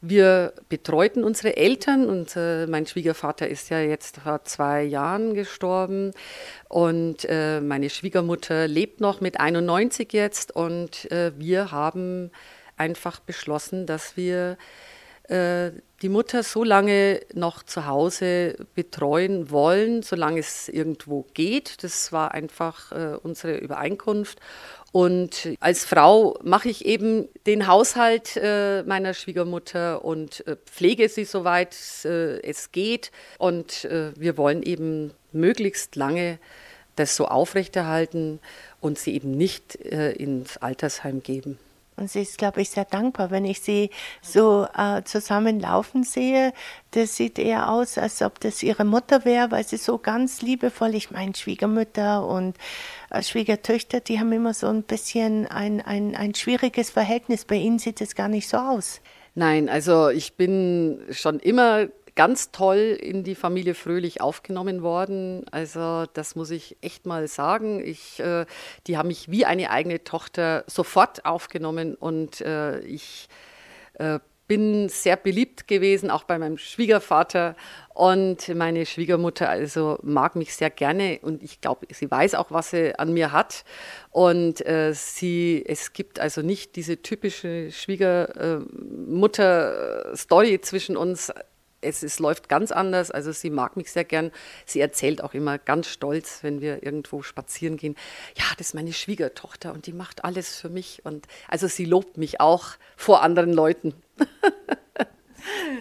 wir 0.00 0.54
betreuten 0.70 1.24
unsere 1.24 1.58
Eltern 1.58 2.08
und 2.08 2.36
äh, 2.36 2.66
mein 2.66 2.86
Schwiegervater 2.86 3.46
ist 3.48 3.68
ja 3.68 3.80
jetzt 3.80 4.20
vor 4.20 4.44
zwei 4.44 4.82
Jahren 4.82 5.34
gestorben 5.34 6.12
und 6.70 7.26
äh, 7.28 7.60
meine 7.60 7.90
Schwiegermutter 7.90 8.66
lebt 8.66 9.02
noch 9.02 9.20
mit 9.20 9.38
91 9.38 10.10
jetzt 10.14 10.56
und 10.56 11.12
äh, 11.12 11.32
wir 11.36 11.70
haben 11.70 12.30
einfach 12.78 13.20
beschlossen, 13.20 13.84
dass 13.84 14.16
wir 14.16 14.56
äh, 15.28 15.72
die 16.02 16.08
Mutter 16.08 16.42
so 16.42 16.64
lange 16.64 17.20
noch 17.34 17.62
zu 17.62 17.86
Hause 17.86 18.56
betreuen 18.74 19.50
wollen, 19.50 20.02
solange 20.02 20.40
es 20.40 20.68
irgendwo 20.68 21.26
geht. 21.34 21.84
Das 21.84 22.10
war 22.10 22.32
einfach 22.32 22.92
äh, 22.92 23.16
unsere 23.22 23.58
Übereinkunft. 23.58 24.38
Und 24.92 25.50
als 25.60 25.84
Frau 25.84 26.38
mache 26.42 26.68
ich 26.68 26.84
eben 26.84 27.28
den 27.46 27.66
Haushalt 27.66 28.36
äh, 28.36 28.82
meiner 28.82 29.14
Schwiegermutter 29.14 30.04
und 30.04 30.46
äh, 30.46 30.56
pflege 30.64 31.08
sie 31.08 31.24
soweit 31.24 31.76
äh, 32.04 32.40
es 32.40 32.72
geht. 32.72 33.12
Und 33.38 33.84
äh, 33.84 34.12
wir 34.16 34.36
wollen 34.36 34.62
eben 34.62 35.12
möglichst 35.32 35.96
lange 35.96 36.38
das 36.96 37.14
so 37.14 37.26
aufrechterhalten 37.26 38.40
und 38.80 38.98
sie 38.98 39.14
eben 39.14 39.32
nicht 39.32 39.76
äh, 39.76 40.12
ins 40.12 40.56
Altersheim 40.56 41.22
geben. 41.22 41.58
Und 42.00 42.10
sie 42.10 42.22
ist, 42.22 42.38
glaube 42.38 42.62
ich, 42.62 42.70
sehr 42.70 42.84
dankbar, 42.86 43.30
wenn 43.30 43.44
ich 43.44 43.60
sie 43.60 43.90
so 44.22 44.66
äh, 44.76 45.02
zusammenlaufen 45.04 46.02
sehe. 46.02 46.52
Das 46.92 47.16
sieht 47.16 47.38
eher 47.38 47.70
aus, 47.70 47.98
als 47.98 48.22
ob 48.22 48.40
das 48.40 48.62
ihre 48.62 48.84
Mutter 48.84 49.24
wäre, 49.24 49.50
weil 49.50 49.64
sie 49.64 49.76
so 49.76 49.98
ganz 49.98 50.42
liebevoll, 50.42 50.94
ich 50.94 51.10
meine, 51.10 51.34
Schwiegermütter 51.34 52.26
und 52.26 52.56
äh, 53.10 53.22
Schwiegertöchter, 53.22 54.00
die 54.00 54.18
haben 54.18 54.32
immer 54.32 54.54
so 54.54 54.66
ein 54.68 54.82
bisschen 54.82 55.46
ein, 55.46 55.80
ein, 55.80 56.16
ein 56.16 56.34
schwieriges 56.34 56.90
Verhältnis. 56.90 57.44
Bei 57.44 57.56
ihnen 57.56 57.78
sieht 57.78 58.00
es 58.00 58.14
gar 58.14 58.28
nicht 58.28 58.48
so 58.48 58.56
aus. 58.56 59.00
Nein, 59.34 59.68
also 59.68 60.08
ich 60.08 60.34
bin 60.34 61.02
schon 61.10 61.38
immer 61.38 61.86
ganz 62.14 62.50
toll 62.50 62.98
in 63.00 63.24
die 63.24 63.34
Familie 63.34 63.74
Fröhlich 63.74 64.20
aufgenommen 64.20 64.82
worden. 64.82 65.44
Also 65.50 66.06
das 66.12 66.36
muss 66.36 66.50
ich 66.50 66.76
echt 66.80 67.06
mal 67.06 67.28
sagen. 67.28 67.84
Ich, 67.84 68.20
äh, 68.20 68.46
die 68.86 68.96
haben 68.96 69.08
mich 69.08 69.30
wie 69.30 69.44
eine 69.44 69.70
eigene 69.70 70.04
Tochter 70.04 70.64
sofort 70.66 71.24
aufgenommen 71.24 71.94
und 71.94 72.40
äh, 72.40 72.80
ich 72.80 73.28
äh, 73.94 74.20
bin 74.50 74.88
sehr 74.88 75.16
beliebt 75.16 75.68
gewesen, 75.68 76.10
auch 76.10 76.24
bei 76.24 76.36
meinem 76.36 76.58
Schwiegervater 76.58 77.54
und 77.94 78.48
meine 78.48 78.84
Schwiegermutter 78.84 79.48
also 79.48 80.00
mag 80.02 80.34
mich 80.34 80.56
sehr 80.56 80.70
gerne 80.70 81.20
und 81.22 81.44
ich 81.44 81.60
glaube, 81.60 81.86
sie 81.92 82.10
weiß 82.10 82.34
auch, 82.34 82.50
was 82.50 82.70
sie 82.70 82.98
an 82.98 83.12
mir 83.12 83.30
hat. 83.30 83.62
Und 84.10 84.66
äh, 84.66 84.92
sie, 84.92 85.64
es 85.64 85.92
gibt 85.92 86.18
also 86.18 86.42
nicht 86.42 86.74
diese 86.74 87.00
typische 87.00 87.70
Schwiegermutter-Story 87.70 90.60
zwischen 90.62 90.96
uns 90.96 91.32
es, 91.80 92.02
es 92.02 92.18
läuft 92.18 92.48
ganz 92.48 92.72
anders. 92.72 93.10
Also 93.10 93.32
sie 93.32 93.50
mag 93.50 93.76
mich 93.76 93.90
sehr 93.90 94.04
gern. 94.04 94.30
Sie 94.66 94.80
erzählt 94.80 95.22
auch 95.22 95.34
immer 95.34 95.58
ganz 95.58 95.88
stolz, 95.88 96.40
wenn 96.42 96.60
wir 96.60 96.82
irgendwo 96.82 97.22
spazieren 97.22 97.76
gehen. 97.76 97.96
Ja, 98.36 98.44
das 98.58 98.68
ist 98.68 98.74
meine 98.74 98.92
Schwiegertochter 98.92 99.72
und 99.72 99.86
die 99.86 99.92
macht 99.92 100.24
alles 100.24 100.56
für 100.56 100.68
mich. 100.68 101.02
Und 101.04 101.26
also 101.48 101.66
sie 101.66 101.84
lobt 101.84 102.16
mich 102.16 102.40
auch 102.40 102.70
vor 102.96 103.22
anderen 103.22 103.52
Leuten. 103.52 103.94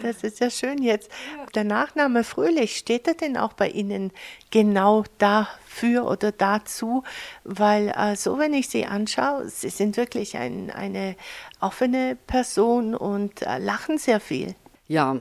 Das 0.01 0.23
ist 0.23 0.39
ja 0.39 0.49
schön 0.49 0.81
jetzt. 0.81 1.11
Der 1.53 1.65
Nachname 1.65 2.23
Fröhlich, 2.23 2.77
steht 2.77 3.07
er 3.07 3.13
denn 3.13 3.35
auch 3.37 3.53
bei 3.53 3.67
Ihnen 3.67 4.11
genau 4.51 5.03
dafür 5.17 6.09
oder 6.09 6.31
dazu? 6.31 7.03
Weil 7.43 7.89
äh, 7.89 8.15
so, 8.15 8.39
wenn 8.39 8.53
ich 8.53 8.69
Sie 8.69 8.85
anschaue, 8.85 9.49
Sie 9.49 9.69
sind 9.69 9.97
wirklich 9.97 10.37
ein, 10.37 10.71
eine 10.71 11.15
offene 11.59 12.17
Person 12.27 12.95
und 12.95 13.41
äh, 13.41 13.57
lachen 13.57 13.97
sehr 13.97 14.19
viel. 14.19 14.55
Ja, 14.87 15.19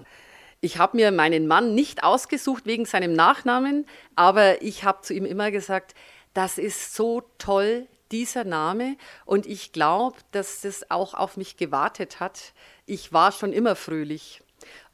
ich 0.60 0.78
habe 0.78 0.96
mir 0.96 1.12
meinen 1.12 1.46
Mann 1.46 1.74
nicht 1.74 2.02
ausgesucht 2.02 2.66
wegen 2.66 2.84
seinem 2.84 3.12
Nachnamen, 3.12 3.86
aber 4.16 4.62
ich 4.62 4.84
habe 4.84 5.02
zu 5.02 5.14
ihm 5.14 5.24
immer 5.24 5.50
gesagt, 5.50 5.94
das 6.34 6.58
ist 6.58 6.94
so 6.94 7.22
toll, 7.38 7.86
dieser 8.10 8.44
Name. 8.44 8.96
Und 9.24 9.46
ich 9.46 9.72
glaube, 9.72 10.16
dass 10.32 10.62
das 10.62 10.90
auch 10.90 11.14
auf 11.14 11.36
mich 11.36 11.56
gewartet 11.56 12.20
hat. 12.20 12.52
Ich 12.86 13.12
war 13.12 13.32
schon 13.32 13.52
immer 13.52 13.76
fröhlich. 13.76 14.42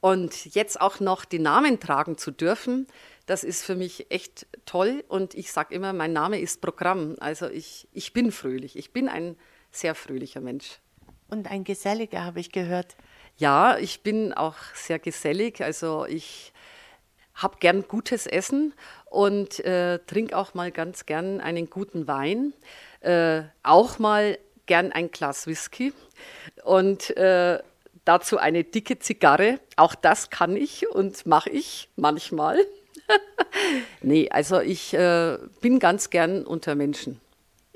Und 0.01 0.55
jetzt 0.55 0.81
auch 0.81 1.01
noch 1.01 1.25
den 1.25 1.43
Namen 1.43 1.81
tragen 1.81 2.19
zu 2.19 2.31
dürfen, 2.31 2.87
das 3.27 3.43
ist 3.43 3.65
für 3.65 3.75
mich 3.75 4.11
echt 4.11 4.47
toll. 4.67 5.03
Und 5.09 5.35
ich 5.35 5.51
sage 5.51 5.75
immer, 5.75 5.93
mein 5.95 6.13
Name 6.13 6.39
ist 6.39 6.61
Programm. 6.61 7.17
Also 7.21 7.49
ich, 7.49 7.89
ich 7.93 8.13
bin 8.13 8.33
fröhlich. 8.33 8.77
Ich 8.77 8.93
bin 8.93 9.09
ein 9.09 9.37
sehr 9.71 9.95
fröhlicher 9.95 10.41
Mensch. 10.41 10.79
Und 11.31 11.51
ein 11.51 11.65
geselliger, 11.65 12.25
habe 12.25 12.41
ich 12.41 12.53
gehört. 12.53 12.97
Ja, 13.37 13.79
ich 13.79 14.03
bin 14.03 14.33
auch 14.33 14.57
sehr 14.75 14.99
gesellig. 14.99 15.63
Also 15.63 16.07
ich 16.07 16.53
habe 17.35 17.57
gern 17.59 17.87
gutes 17.89 18.27
Essen 18.27 18.75
und 19.07 19.61
äh, 19.61 19.99
trinke 20.07 20.37
auch 20.37 20.55
mal 20.55 20.71
ganz 20.71 21.07
gern 21.07 21.41
einen 21.41 21.69
guten 21.69 22.07
Wein. 22.07 22.53
Äh, 23.01 23.43
auch 23.63 23.99
mal 23.99 24.39
gern 24.67 24.93
ein 24.93 25.11
Glas 25.11 25.47
Whisky 25.47 25.93
und 26.63 27.17
äh, 27.17 27.59
dazu 28.05 28.39
eine 28.39 28.65
dicke 28.65 28.99
Zigarre. 28.99 29.59
Auch 29.77 29.95
das 29.95 30.31
kann 30.31 30.57
ich 30.57 30.89
und 30.91 31.27
mache 31.27 31.51
ich 31.51 31.89
manchmal. 31.97 32.59
nee, 34.01 34.29
also 34.31 34.61
ich 34.61 34.95
äh, 34.95 35.39
bin 35.61 35.81
ganz 35.81 36.11
gern 36.11 36.47
unter 36.47 36.75
Menschen. 36.75 37.21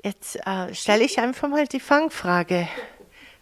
Jetzt 0.03 0.37
äh, 0.45 0.73
stelle 0.73 1.03
ich 1.03 1.19
einfach 1.19 1.49
mal 1.49 1.67
die 1.67 1.81
Fangfrage. 1.81 2.67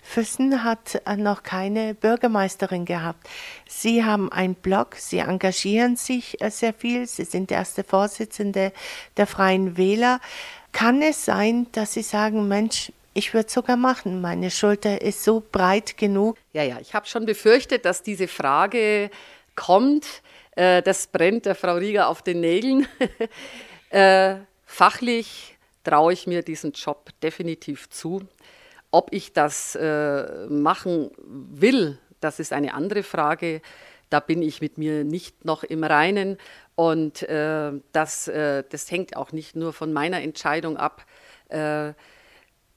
Füssen 0.07 0.63
hat 0.63 1.01
äh, 1.05 1.17
noch 1.17 1.43
keine 1.43 1.93
Bürgermeisterin 1.93 2.85
gehabt. 2.85 3.27
Sie 3.67 4.05
haben 4.05 4.31
einen 4.31 4.55
Blog, 4.55 4.95
Sie 4.95 5.19
engagieren 5.19 5.97
sich 5.97 6.41
äh, 6.41 6.49
sehr 6.49 6.73
viel, 6.73 7.05
Sie 7.07 7.25
sind 7.25 7.51
erste 7.51 7.83
Vorsitzende 7.83 8.71
der 9.17 9.27
Freien 9.27 9.75
Wähler. 9.75 10.21
Kann 10.71 11.01
es 11.01 11.25
sein, 11.25 11.67
dass 11.73 11.93
Sie 11.93 12.03
sagen, 12.03 12.47
Mensch, 12.47 12.93
ich 13.13 13.33
würde 13.33 13.51
sogar 13.51 13.75
machen, 13.75 14.21
meine 14.21 14.49
Schulter 14.49 15.01
ist 15.01 15.25
so 15.25 15.43
breit 15.51 15.97
genug? 15.97 16.37
Ja, 16.53 16.63
ja, 16.63 16.79
ich 16.79 16.93
habe 16.93 17.05
schon 17.05 17.25
befürchtet, 17.25 17.83
dass 17.83 18.01
diese 18.01 18.29
Frage 18.29 19.11
kommt. 19.55 20.05
Äh, 20.55 20.81
das 20.83 21.07
brennt 21.07 21.45
der 21.45 21.55
Frau 21.55 21.75
Rieger 21.75 22.07
auf 22.07 22.21
den 22.21 22.39
Nägeln. 22.39 22.87
Fachlich 24.65 25.57
traue 25.83 26.13
ich 26.13 26.27
mir 26.27 26.43
diesen 26.43 26.71
Job 26.71 27.09
definitiv 27.21 27.89
zu. 27.89 28.27
Ob 28.91 29.11
ich 29.11 29.33
das 29.33 29.75
äh, 29.75 30.47
machen 30.47 31.11
will, 31.17 31.99
das 32.19 32.39
ist 32.39 32.53
eine 32.53 32.73
andere 32.73 33.03
Frage. 33.03 33.61
Da 34.09 34.19
bin 34.19 34.41
ich 34.41 34.61
mit 34.61 34.77
mir 34.77 35.03
nicht 35.03 35.45
noch 35.45 35.63
im 35.63 35.83
Reinen. 35.83 36.37
Und 36.75 37.23
äh, 37.23 37.71
das, 37.91 38.27
äh, 38.27 38.63
das 38.69 38.89
hängt 38.89 39.17
auch 39.17 39.31
nicht 39.31 39.55
nur 39.55 39.73
von 39.73 39.91
meiner 39.91 40.21
Entscheidung 40.21 40.77
ab. 40.77 41.05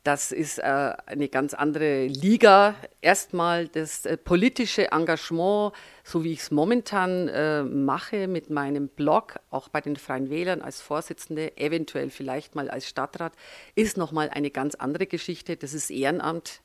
Das 0.03 0.33
ist 0.33 0.59
äh, 0.59 0.63
eine 1.05 1.29
ganz 1.29 1.53
andere 1.53 2.07
Liga. 2.07 2.75
Erstmal 3.03 3.69
das 3.69 4.07
äh, 4.07 4.17
politische 4.17 4.93
Engagement, 4.93 5.75
so 6.05 6.25
wie 6.25 6.33
ich 6.33 6.41
es 6.41 6.51
momentan 6.51 7.29
äh, 7.29 7.63
mache 7.63 8.27
mit 8.27 8.49
meinem 8.49 8.89
Blog, 8.89 9.41
auch 9.51 9.69
bei 9.69 9.83
den 9.83 9.97
Freien 9.97 10.31
Wählern 10.31 10.63
als 10.63 10.81
Vorsitzende, 10.81 11.59
eventuell 11.59 12.09
vielleicht 12.09 12.55
mal 12.55 12.71
als 12.71 12.89
Stadtrat, 12.89 13.35
ist 13.75 13.99
nochmal 13.99 14.31
eine 14.31 14.51
ganz 14.51 14.75
andere 14.75 15.07
Geschichte. 15.07 15.57
Das 15.57 15.75
ist 15.75 15.91
Ehrenamt. 15.91 16.63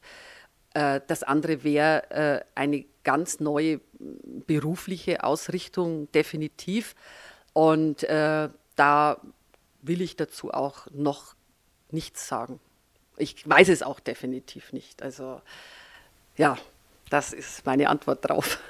Das 0.74 1.24
andere 1.24 1.64
wäre 1.64 2.46
eine 2.54 2.84
ganz 3.06 3.40
neue 3.40 3.80
berufliche 4.46 5.24
Ausrichtung, 5.24 6.12
definitiv. 6.12 6.96
Und 7.54 8.04
da 8.04 9.22
will 9.82 10.02
ich 10.02 10.18
dazu 10.18 10.52
auch 10.52 10.88
noch 10.92 11.36
nichts 11.92 12.28
sagen. 12.28 12.60
Ich 13.18 13.48
weiß 13.48 13.70
es 13.70 13.84
auch 13.84 14.00
definitiv 14.00 14.74
nicht. 14.74 15.02
Also 15.02 15.42
ja, 16.38 16.58
das 17.10 17.34
ist 17.34 17.66
meine 17.66 17.90
Antwort 17.90 18.28
drauf. 18.28 18.60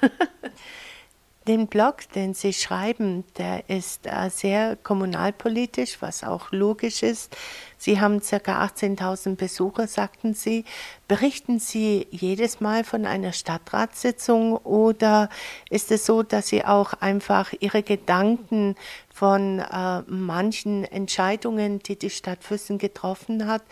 Den 1.46 1.68
Blog, 1.68 2.10
den 2.16 2.34
Sie 2.34 2.52
schreiben, 2.52 3.22
der 3.38 3.70
ist 3.70 4.04
äh, 4.04 4.30
sehr 4.30 4.74
kommunalpolitisch, 4.74 5.98
was 6.02 6.24
auch 6.24 6.50
logisch 6.50 7.04
ist. 7.04 7.36
Sie 7.78 8.00
haben 8.00 8.20
ca. 8.20 8.64
18.000 8.64 9.36
Besucher, 9.36 9.86
sagten 9.86 10.34
Sie. 10.34 10.64
Berichten 11.06 11.60
Sie 11.60 12.08
jedes 12.10 12.60
Mal 12.60 12.82
von 12.82 13.06
einer 13.06 13.32
Stadtratssitzung 13.32 14.56
oder 14.56 15.28
ist 15.70 15.92
es 15.92 16.04
so, 16.04 16.24
dass 16.24 16.48
Sie 16.48 16.64
auch 16.64 16.94
einfach 16.94 17.52
Ihre 17.60 17.84
Gedanken 17.84 18.74
von 19.14 19.60
äh, 19.60 20.02
manchen 20.08 20.84
Entscheidungen, 20.84 21.78
die 21.78 21.96
die 21.96 22.10
Stadt 22.10 22.42
Füssen 22.42 22.78
getroffen 22.78 23.46
hat, 23.46 23.62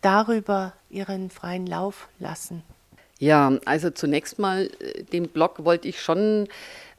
darüber 0.00 0.72
ihren 0.90 1.30
freien 1.30 1.66
Lauf 1.66 2.08
lassen? 2.18 2.62
Ja, 3.18 3.58
also 3.64 3.90
zunächst 3.90 4.38
mal, 4.38 4.70
äh, 4.80 5.02
den 5.04 5.28
Blog 5.28 5.64
wollte 5.64 5.88
ich 5.88 6.02
schon 6.02 6.48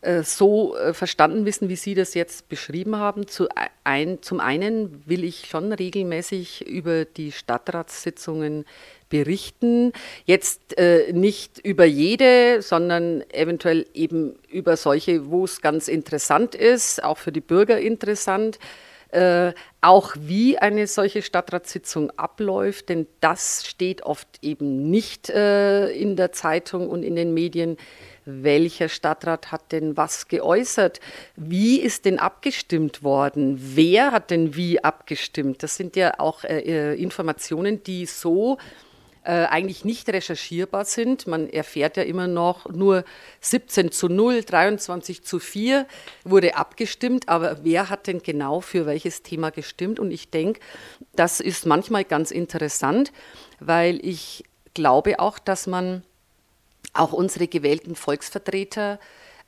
äh, 0.01 0.23
so 0.23 0.75
äh, 0.75 0.93
verstanden 0.93 1.45
wissen, 1.45 1.69
wie 1.69 1.75
Sie 1.75 1.95
das 1.95 2.13
jetzt 2.13 2.49
beschrieben 2.49 2.95
haben. 2.95 3.27
Zu 3.27 3.47
ein, 3.83 4.21
zum 4.21 4.39
einen 4.39 5.03
will 5.05 5.23
ich 5.23 5.47
schon 5.47 5.73
regelmäßig 5.73 6.67
über 6.67 7.05
die 7.05 7.31
Stadtratssitzungen 7.31 8.65
berichten. 9.10 9.93
Jetzt 10.25 10.77
äh, 10.77 11.12
nicht 11.13 11.60
über 11.60 11.86
jede, 11.86 12.62
sondern 12.62 13.23
eventuell 13.31 13.86
eben 13.93 14.38
über 14.49 14.77
solche, 14.77 15.29
wo 15.29 15.45
es 15.45 15.62
ganz 15.62 15.88
interessant 15.88 16.55
ist, 16.55 17.03
auch 17.03 17.17
für 17.17 17.31
die 17.31 17.41
Bürger 17.41 17.79
interessant. 17.79 18.60
Äh, 19.09 19.53
auch 19.79 20.15
wie 20.19 20.57
eine 20.57 20.85
solche 20.85 21.21
Stadtratssitzung 21.21 22.11
abläuft, 22.17 22.89
denn 22.89 23.07
das 23.21 23.65
steht 23.65 24.03
oft 24.03 24.27
eben 24.41 24.89
nicht 24.89 25.29
äh, 25.29 25.89
in 25.91 26.17
der 26.17 26.33
Zeitung 26.33 26.89
und 26.89 27.03
in 27.03 27.15
den 27.15 27.33
Medien. 27.33 27.77
Welcher 28.25 28.89
Stadtrat 28.89 29.53
hat 29.53 29.71
denn 29.71 29.95
was 29.95 30.27
geäußert? 30.27 30.99
Wie 31.37 31.79
ist 31.79 32.03
denn 32.03 32.19
abgestimmt 32.19 33.01
worden? 33.01 33.57
Wer 33.57 34.11
hat 34.11 34.31
denn 34.31 34.57
wie 34.57 34.83
abgestimmt? 34.83 35.63
Das 35.63 35.77
sind 35.77 35.95
ja 35.95 36.19
auch 36.19 36.43
äh, 36.43 36.59
äh 36.59 37.01
Informationen, 37.01 37.83
die 37.83 38.05
so 38.05 38.57
äh, 39.27 39.45
eigentlich 39.47 39.83
nicht 39.83 40.07
recherchierbar 40.07 40.85
sind. 40.85 41.27
Man 41.27 41.49
erfährt 41.49 41.97
ja 41.97 42.03
immer 42.03 42.27
noch, 42.27 42.69
nur 42.69 43.03
17 43.41 43.91
zu 43.91 44.07
0, 44.07 44.43
23 44.43 45.21
zu 45.21 45.39
4 45.39 45.85
wurde 46.23 46.55
abgestimmt, 46.55 47.27
aber 47.27 47.57
wer 47.65 47.89
hat 47.89 48.07
denn 48.07 48.23
genau 48.23 48.61
für 48.61 48.85
welches 48.85 49.23
Thema 49.23 49.49
gestimmt? 49.49 49.99
Und 49.99 50.11
ich 50.11 50.29
denke, 50.29 50.61
das 51.13 51.41
ist 51.41 51.65
manchmal 51.65 52.05
ganz 52.05 52.31
interessant, 52.31 53.11
weil 53.59 53.99
ich 54.01 54.45
glaube 54.73 55.19
auch, 55.19 55.39
dass 55.39 55.67
man 55.67 56.03
auch 56.93 57.11
unsere 57.11 57.49
gewählten 57.49 57.97
Volksvertreter 57.97 58.97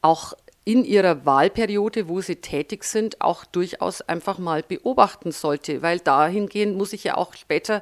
auch 0.01 0.33
in 0.69 0.85
ihrer 0.85 1.25
Wahlperiode, 1.25 2.07
wo 2.07 2.21
sie 2.21 2.35
tätig 2.35 2.83
sind, 2.83 3.21
auch 3.21 3.43
durchaus 3.43 4.03
einfach 4.03 4.37
mal 4.37 4.61
beobachten 4.61 5.31
sollte, 5.31 5.81
weil 5.81 5.97
dahingehend 5.97 6.77
muss 6.77 6.93
ich 6.93 7.03
ja 7.05 7.17
auch 7.17 7.33
später 7.33 7.81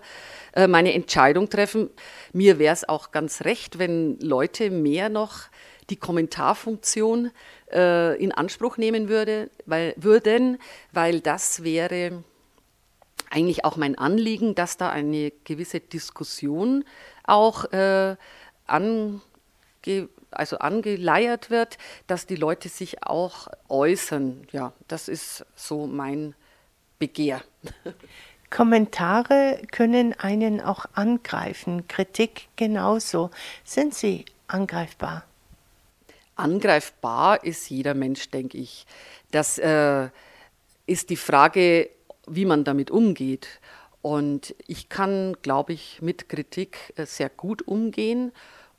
äh, 0.54 0.68
meine 0.68 0.94
Entscheidung 0.94 1.50
treffen. 1.50 1.90
Mir 2.32 2.60
wäre 2.60 2.72
es 2.72 2.88
auch 2.88 3.12
ganz 3.12 3.44
recht, 3.44 3.78
wenn 3.78 4.18
Leute 4.22 4.70
mehr 4.70 5.10
noch 5.10 5.50
die 5.90 5.98
Kommentarfunktion 5.98 7.32
äh, 7.74 8.16
in 8.24 8.32
Anspruch 8.32 8.78
nehmen 8.78 9.10
würde, 9.10 9.50
weil, 9.66 9.94
würden, 9.98 10.58
weil 10.94 11.20
das 11.20 11.66
wäre 11.66 12.24
eigentlich 13.30 13.66
auch 13.66 13.76
mein 13.76 13.98
Anliegen, 13.98 14.56
dass 14.56 14.78
da 14.78 14.90
eine 14.90 15.34
gewisse 15.44 15.82
Diskussion 15.82 16.86
auch 17.26 17.66
äh, 17.74 18.16
ange, 18.66 19.20
also 20.32 20.60
angeleiert 20.60 21.50
wird, 21.50 21.78
dass 22.08 22.26
die 22.26 22.36
Leute 22.36 22.70
sich 22.70 23.04
auch 23.04 23.48
äußern. 23.70 24.48
Ja, 24.52 24.74
das 24.88 25.08
ist 25.08 25.46
so 25.56 25.88
mein 25.88 26.36
Begehr. 27.00 27.42
Kommentare 28.50 29.62
können 29.72 30.14
einen 30.14 30.62
auch 30.62 30.86
angreifen, 30.94 31.88
Kritik 31.88 32.48
genauso. 32.56 33.30
Sind 33.66 33.94
sie 33.94 34.26
angreifbar? 34.48 35.26
Angreifbar 36.36 37.44
ist 37.44 37.70
jeder 37.70 37.94
Mensch, 37.94 38.30
denke 38.30 38.58
ich. 38.58 38.86
Das 39.32 39.58
äh, 39.58 40.10
ist 40.86 41.10
die 41.10 41.18
Frage, 41.18 41.90
wie 42.28 42.46
man 42.46 42.64
damit 42.64 42.90
umgeht. 42.90 43.60
Und 44.02 44.56
ich 44.68 44.88
kann, 44.88 45.36
glaube 45.42 45.74
ich, 45.74 46.02
mit 46.02 46.30
Kritik 46.30 46.94
äh, 46.96 47.06
sehr 47.06 47.30
gut 47.30 47.68
umgehen. 47.68 48.32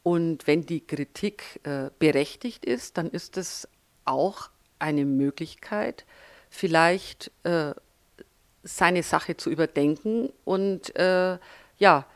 Und 0.08 0.46
wenn 0.46 0.64
die 0.64 0.80
Kritik 0.80 1.60
äh, 1.64 1.90
berechtigt 1.98 2.64
ist, 2.64 2.96
dann 2.96 3.10
ist 3.10 3.36
es 3.36 3.68
auch 4.06 4.48
eine 4.78 5.04
Möglichkeit, 5.04 6.06
vielleicht 6.48 7.30
äh, 7.42 7.74
seine 8.62 9.02
Sache 9.02 9.36
zu 9.36 9.50
überdenken 9.50 10.32
und 10.46 10.96
äh, 10.96 11.36
ja, 11.76 12.06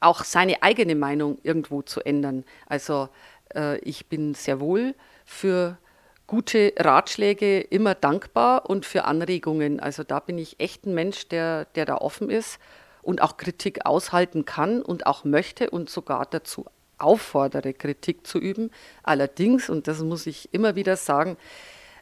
auch 0.00 0.24
seine 0.24 0.60
eigene 0.64 0.96
Meinung 0.96 1.38
irgendwo 1.44 1.82
zu 1.82 2.00
ändern. 2.00 2.44
Also 2.66 3.10
äh, 3.54 3.78
ich 3.78 4.06
bin 4.06 4.34
sehr 4.34 4.58
wohl 4.58 4.96
für 5.24 5.78
gute 6.26 6.72
Ratschläge 6.76 7.60
immer 7.60 7.94
dankbar 7.94 8.68
und 8.68 8.84
für 8.84 9.04
Anregungen. 9.04 9.78
Also 9.78 10.02
da 10.02 10.18
bin 10.18 10.36
ich 10.38 10.58
echt 10.58 10.84
ein 10.84 10.94
Mensch, 10.94 11.28
der, 11.28 11.66
der 11.76 11.84
da 11.84 11.98
offen 11.98 12.28
ist 12.28 12.58
und 13.02 13.22
auch 13.22 13.36
Kritik 13.36 13.86
aushalten 13.86 14.44
kann 14.44 14.82
und 14.82 15.06
auch 15.06 15.22
möchte 15.22 15.70
und 15.70 15.88
sogar 15.88 16.26
dazu 16.26 16.66
auffordere, 16.98 17.74
Kritik 17.74 18.26
zu 18.26 18.38
üben. 18.38 18.70
Allerdings, 19.02 19.68
und 19.68 19.88
das 19.88 20.00
muss 20.00 20.26
ich 20.26 20.52
immer 20.52 20.76
wieder 20.76 20.96
sagen, 20.96 21.36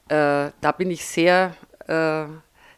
äh, 0.09 0.51
da 0.61 0.73
bin 0.77 0.91
ich 0.91 1.05
sehr 1.05 1.55
äh, 1.87 2.27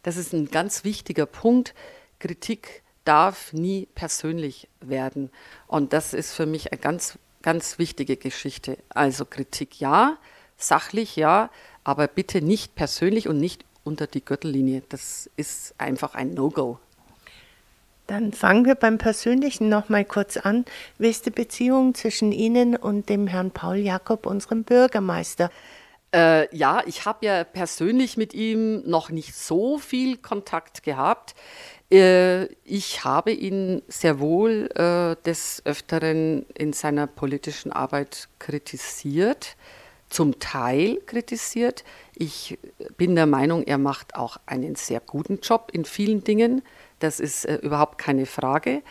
das 0.06 0.16
ist 0.16 0.32
ein 0.32 0.52
ganz 0.52 0.84
wichtiger 0.84 1.26
Punkt. 1.26 1.74
Kritik 2.20 2.84
darf 3.04 3.52
nie 3.52 3.88
persönlich 3.96 4.68
werden. 4.80 5.30
Und 5.66 5.92
das 5.92 6.14
ist 6.14 6.32
für 6.32 6.46
mich 6.46 6.70
eine 6.70 6.80
ganz, 6.80 7.18
ganz 7.42 7.80
wichtige 7.80 8.16
Geschichte. 8.16 8.78
Also 8.88 9.24
Kritik 9.24 9.80
ja, 9.80 10.16
sachlich 10.56 11.16
ja, 11.16 11.50
aber 11.82 12.06
bitte 12.06 12.40
nicht 12.40 12.76
persönlich 12.76 13.26
und 13.26 13.38
nicht 13.38 13.64
unter 13.82 14.06
die 14.06 14.24
Gürtellinie. 14.24 14.84
Das 14.88 15.28
ist 15.34 15.74
einfach 15.78 16.14
ein 16.14 16.34
No-Go. 16.34 16.78
Dann 18.06 18.32
fangen 18.32 18.64
wir 18.64 18.76
beim 18.76 18.98
Persönlichen 18.98 19.68
noch 19.68 19.88
mal 19.88 20.04
kurz 20.04 20.36
an. 20.36 20.64
Wie 20.98 21.08
ist 21.08 21.26
die 21.26 21.30
Beziehung 21.30 21.94
zwischen 21.94 22.30
Ihnen 22.30 22.76
und 22.76 23.08
dem 23.08 23.26
Herrn 23.26 23.50
Paul 23.50 23.76
Jakob, 23.76 24.26
unserem 24.26 24.62
Bürgermeister? 24.62 25.50
Äh, 26.14 26.54
ja, 26.56 26.82
ich 26.86 27.04
habe 27.04 27.26
ja 27.26 27.44
persönlich 27.44 28.16
mit 28.16 28.32
ihm 28.32 28.88
noch 28.88 29.10
nicht 29.10 29.34
so 29.34 29.78
viel 29.78 30.16
Kontakt 30.16 30.84
gehabt. 30.84 31.34
Äh, 31.90 32.44
ich 32.64 33.04
habe 33.04 33.32
ihn 33.32 33.82
sehr 33.88 34.20
wohl 34.20 34.70
äh, 34.74 35.20
des 35.24 35.62
Öfteren 35.64 36.46
in 36.54 36.72
seiner 36.72 37.08
politischen 37.08 37.72
Arbeit 37.72 38.28
kritisiert, 38.38 39.56
zum 40.08 40.38
Teil 40.38 41.00
kritisiert. 41.06 41.84
Ich 42.14 42.56
bin 42.96 43.16
der 43.16 43.26
Meinung, 43.26 43.64
er 43.64 43.78
macht 43.78 44.14
auch 44.14 44.38
einen 44.46 44.76
sehr 44.76 45.00
guten 45.00 45.40
Job 45.40 45.70
in 45.72 45.84
vielen 45.84 46.22
Dingen. 46.22 46.62
Das 46.98 47.20
ist 47.20 47.44
äh, 47.44 47.56
überhaupt 47.56 47.98
keine 47.98 48.26
Frage. 48.26 48.82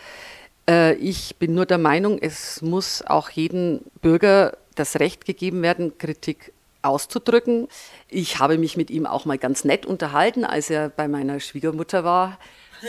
Äh, 0.70 0.96
ich 0.96 1.38
bin 1.38 1.54
nur 1.54 1.66
der 1.66 1.78
Meinung, 1.78 2.20
es 2.20 2.62
muss 2.62 3.04
auch 3.06 3.30
jedem 3.30 3.82
Bürger 4.02 4.58
das 4.76 5.00
Recht 5.00 5.26
gegeben 5.26 5.62
werden, 5.62 5.98
Kritik 5.98 6.54
auszudrücken. 6.82 7.68
Ich 8.10 8.40
habe 8.40 8.58
mich 8.58 8.78
mit 8.78 8.90
ihm 8.90 9.06
auch 9.06 9.26
mal 9.26 9.38
ganz 9.38 9.64
nett 9.64 9.86
unterhalten, 9.86 10.46
als 10.46 10.70
er 10.70 10.90
bei 10.90 11.08
meiner 11.08 11.40
Schwiegermutter 11.40 12.04
war. 12.04 12.38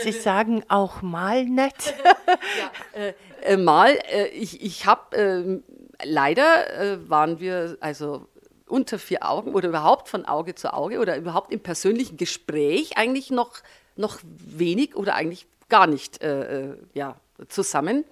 Sie 0.03 0.11
sagen 0.11 0.63
auch 0.67 1.01
mal 1.01 1.45
nett. 1.45 1.95
ja, 2.95 3.01
äh, 3.01 3.13
äh, 3.41 3.57
mal, 3.57 3.97
äh, 4.11 4.27
ich, 4.27 4.61
ich 4.61 4.85
habe, 4.85 5.15
ähm, 5.15 5.63
leider 6.03 6.73
äh, 6.79 7.09
waren 7.09 7.39
wir 7.39 7.77
also 7.79 8.27
unter 8.67 8.99
vier 8.99 9.27
Augen 9.27 9.55
oder 9.55 9.69
überhaupt 9.69 10.09
von 10.09 10.25
Auge 10.25 10.53
zu 10.53 10.73
Auge 10.73 10.99
oder 10.99 11.17
überhaupt 11.17 11.51
im 11.51 11.61
persönlichen 11.61 12.17
Gespräch 12.17 12.97
eigentlich 12.97 13.31
noch, 13.31 13.53
noch 13.99 14.19
wenig 14.23 14.95
oder 14.95 15.15
eigentlich 15.15 15.47
gar 15.69 15.87
nicht 15.87 16.21
äh, 16.21 16.69
äh, 16.69 16.77
ja, 16.93 17.19
zusammen 17.49 18.05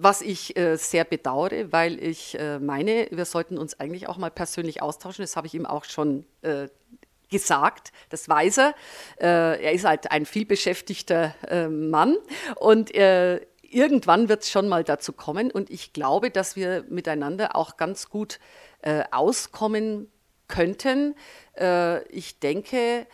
was 0.00 0.22
ich 0.22 0.56
äh, 0.56 0.76
sehr 0.76 1.04
bedauere, 1.04 1.72
weil 1.72 2.02
ich 2.02 2.38
äh, 2.38 2.58
meine, 2.60 3.08
wir 3.10 3.24
sollten 3.24 3.58
uns 3.58 3.78
eigentlich 3.80 4.08
auch 4.08 4.16
mal 4.16 4.30
persönlich 4.30 4.80
austauschen. 4.80 5.22
Das 5.22 5.36
habe 5.36 5.48
ich 5.48 5.54
ihm 5.54 5.66
auch 5.66 5.84
schon 5.84 6.24
äh, 6.42 6.68
gesagt, 7.30 7.92
das 8.08 8.28
weiß 8.28 8.58
er. 8.58 8.74
Äh, 9.20 9.62
er 9.62 9.72
ist 9.72 9.84
halt 9.84 10.10
ein 10.12 10.24
vielbeschäftigter 10.24 11.34
äh, 11.48 11.68
Mann 11.68 12.16
und 12.56 12.94
äh, 12.94 13.40
irgendwann 13.62 14.28
wird 14.28 14.44
es 14.44 14.50
schon 14.50 14.68
mal 14.68 14.84
dazu 14.84 15.12
kommen 15.12 15.50
und 15.50 15.68
ich 15.68 15.92
glaube, 15.92 16.30
dass 16.30 16.56
wir 16.56 16.84
miteinander 16.88 17.54
auch 17.54 17.76
ganz 17.76 18.08
gut 18.08 18.38
auskommen 19.10 20.10
könnten. 20.46 21.16
ich 22.10 22.38
denke, 22.38 23.06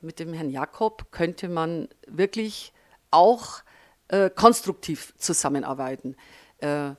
mit 0.00 0.18
dem 0.18 0.32
Herrn 0.34 0.50
Jakob 0.50 1.10
könnte 1.10 1.48
man 1.48 1.88
wirklich 2.06 2.72
auch 3.10 3.62
äh, 4.08 4.30
konstruktiv 4.30 5.14
zusammenarbeiten. 5.18 6.16
Äh, 6.58 6.92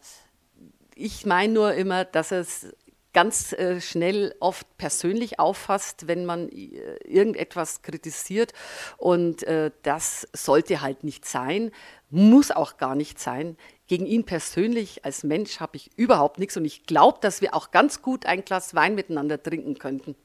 ich 0.95 1.25
meine 1.25 1.53
nur 1.53 1.73
immer, 1.73 2.05
dass 2.05 2.31
es 2.31 2.73
ganz 3.13 3.53
äh, 3.53 3.81
schnell 3.81 4.35
oft 4.39 4.77
persönlich 4.77 5.39
auffasst, 5.39 6.07
wenn 6.07 6.25
man 6.25 6.49
äh, 6.49 6.97
irgendetwas 7.05 7.81
kritisiert. 7.81 8.53
Und 8.97 9.43
äh, 9.43 9.71
das 9.83 10.27
sollte 10.33 10.81
halt 10.81 11.03
nicht 11.03 11.25
sein, 11.25 11.71
muss 12.09 12.51
auch 12.51 12.77
gar 12.77 12.95
nicht 12.95 13.19
sein. 13.19 13.57
Gegen 13.87 14.05
ihn 14.05 14.25
persönlich 14.25 15.03
als 15.05 15.23
Mensch 15.23 15.59
habe 15.59 15.77
ich 15.77 15.89
überhaupt 15.95 16.37
nichts 16.37 16.57
und 16.57 16.65
ich 16.65 16.85
glaube, 16.85 17.17
dass 17.21 17.41
wir 17.41 17.55
auch 17.55 17.71
ganz 17.71 18.03
gut 18.03 18.27
ein 18.27 18.45
Glas 18.45 18.75
Wein 18.75 18.93
miteinander 18.93 19.41
trinken 19.41 19.79
könnten. 19.79 20.15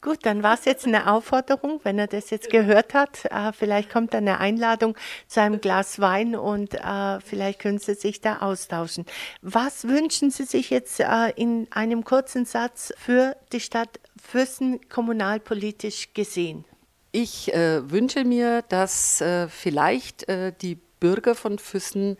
Gut, 0.00 0.18
dann 0.22 0.42
war 0.42 0.54
es 0.54 0.64
jetzt 0.64 0.86
eine 0.86 1.10
Aufforderung, 1.10 1.80
wenn 1.82 1.98
er 1.98 2.06
das 2.06 2.30
jetzt 2.30 2.50
gehört 2.50 2.94
hat. 2.94 3.24
Äh, 3.24 3.52
vielleicht 3.52 3.90
kommt 3.90 4.14
eine 4.14 4.38
Einladung 4.38 4.96
zu 5.26 5.40
einem 5.40 5.60
Glas 5.60 5.98
Wein 5.98 6.36
und 6.36 6.74
äh, 6.74 7.20
vielleicht 7.20 7.58
können 7.58 7.78
Sie 7.78 7.94
sich 7.94 8.20
da 8.20 8.38
austauschen. 8.38 9.06
Was 9.42 9.88
wünschen 9.88 10.30
Sie 10.30 10.44
sich 10.44 10.70
jetzt 10.70 11.00
äh, 11.00 11.30
in 11.34 11.66
einem 11.70 12.04
kurzen 12.04 12.44
Satz 12.44 12.92
für 12.96 13.36
die 13.52 13.60
Stadt 13.60 13.98
Füssen 14.20 14.80
kommunalpolitisch 14.88 16.14
gesehen? 16.14 16.64
Ich 17.10 17.52
äh, 17.52 17.90
wünsche 17.90 18.24
mir, 18.24 18.62
dass 18.68 19.20
äh, 19.20 19.48
vielleicht 19.48 20.28
äh, 20.28 20.52
die 20.60 20.76
Bürger 21.00 21.34
von 21.34 21.58
Füssen 21.58 22.16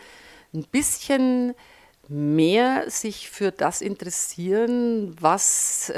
ein 0.53 0.65
bisschen 0.65 1.55
mehr 2.09 2.89
sich 2.89 3.29
für 3.31 3.53
das 3.53 3.83
interessieren, 3.83 5.15
was 5.21 5.93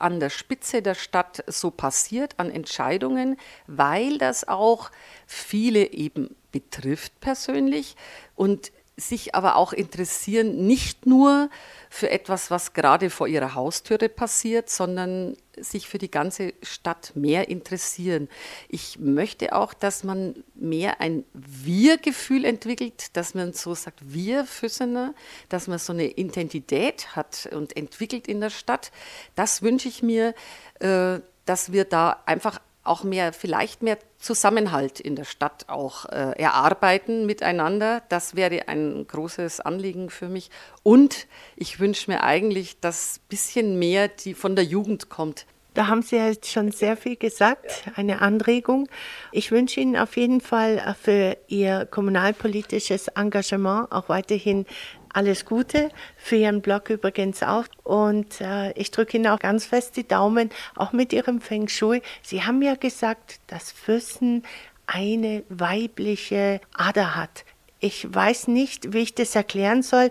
an 0.00 0.20
der 0.20 0.30
Spitze 0.30 0.82
der 0.82 0.94
Stadt 0.94 1.44
so 1.46 1.70
passiert 1.70 2.34
an 2.38 2.50
Entscheidungen, 2.50 3.36
weil 3.66 4.18
das 4.18 4.48
auch 4.48 4.90
viele 5.26 5.92
eben 5.92 6.34
betrifft 6.52 7.20
persönlich. 7.20 7.96
Und 8.34 8.72
sich 9.00 9.34
aber 9.34 9.56
auch 9.56 9.72
interessieren, 9.72 10.66
nicht 10.66 11.06
nur 11.06 11.50
für 11.88 12.10
etwas, 12.10 12.50
was 12.50 12.72
gerade 12.72 13.10
vor 13.10 13.26
ihrer 13.26 13.54
Haustüre 13.54 14.08
passiert, 14.08 14.70
sondern 14.70 15.36
sich 15.56 15.88
für 15.88 15.98
die 15.98 16.10
ganze 16.10 16.54
Stadt 16.62 17.12
mehr 17.14 17.48
interessieren. 17.48 18.28
Ich 18.68 18.98
möchte 18.98 19.54
auch, 19.54 19.74
dass 19.74 20.04
man 20.04 20.44
mehr 20.54 21.00
ein 21.00 21.24
Wir-Gefühl 21.34 22.44
entwickelt, 22.44 23.16
dass 23.16 23.34
man 23.34 23.52
so 23.52 23.74
sagt, 23.74 24.00
wir 24.02 24.44
Füssener, 24.44 25.14
dass 25.48 25.66
man 25.66 25.78
so 25.78 25.92
eine 25.92 26.06
Identität 26.06 27.16
hat 27.16 27.48
und 27.52 27.76
entwickelt 27.76 28.28
in 28.28 28.40
der 28.40 28.50
Stadt. 28.50 28.92
Das 29.34 29.62
wünsche 29.62 29.88
ich 29.88 30.02
mir, 30.02 30.34
äh, 30.78 31.20
dass 31.44 31.72
wir 31.72 31.84
da 31.84 32.22
einfach 32.26 32.60
auch 32.82 33.04
mehr, 33.04 33.32
vielleicht 33.32 33.82
mehr 33.82 33.98
Zusammenhalt 34.18 35.00
in 35.00 35.16
der 35.16 35.24
Stadt 35.24 35.68
auch 35.68 36.06
äh, 36.06 36.32
erarbeiten 36.40 37.26
miteinander. 37.26 38.02
Das 38.08 38.36
wäre 38.36 38.68
ein 38.68 39.06
großes 39.06 39.60
Anliegen 39.60 40.10
für 40.10 40.28
mich. 40.28 40.50
Und 40.82 41.26
ich 41.56 41.78
wünsche 41.78 42.10
mir 42.10 42.22
eigentlich, 42.22 42.80
dass 42.80 43.18
ein 43.18 43.28
bisschen 43.28 43.78
mehr 43.78 44.08
die 44.08 44.34
von 44.34 44.56
der 44.56 44.64
Jugend 44.64 45.10
kommt. 45.10 45.46
Da 45.74 45.86
haben 45.86 46.02
Sie 46.02 46.16
jetzt 46.16 46.48
schon 46.50 46.72
sehr 46.72 46.96
viel 46.96 47.16
gesagt, 47.16 47.84
eine 47.94 48.20
Anregung. 48.22 48.88
Ich 49.30 49.52
wünsche 49.52 49.80
Ihnen 49.80 49.96
auf 49.96 50.16
jeden 50.16 50.40
Fall 50.40 50.96
für 51.00 51.36
Ihr 51.46 51.86
kommunalpolitisches 51.86 53.08
Engagement 53.08 53.92
auch 53.92 54.08
weiterhin 54.08 54.66
alles 55.12 55.44
Gute 55.44 55.90
für 56.16 56.36
Ihren 56.36 56.62
Blog 56.62 56.90
übrigens 56.90 57.42
auch. 57.42 57.64
Und 57.84 58.40
äh, 58.40 58.72
ich 58.72 58.90
drücke 58.90 59.16
Ihnen 59.16 59.26
auch 59.26 59.38
ganz 59.38 59.66
fest 59.66 59.96
die 59.96 60.06
Daumen, 60.06 60.50
auch 60.76 60.92
mit 60.92 61.12
Ihrem 61.12 61.40
Feng 61.40 61.68
Shui. 61.68 62.02
Sie 62.22 62.42
haben 62.42 62.62
ja 62.62 62.74
gesagt, 62.74 63.40
dass 63.46 63.72
Füssen 63.72 64.44
eine 64.86 65.44
weibliche 65.48 66.60
Ader 66.74 67.14
hat. 67.14 67.44
Ich 67.78 68.12
weiß 68.12 68.48
nicht, 68.48 68.92
wie 68.92 68.98
ich 68.98 69.14
das 69.14 69.34
erklären 69.34 69.82
soll. 69.82 70.10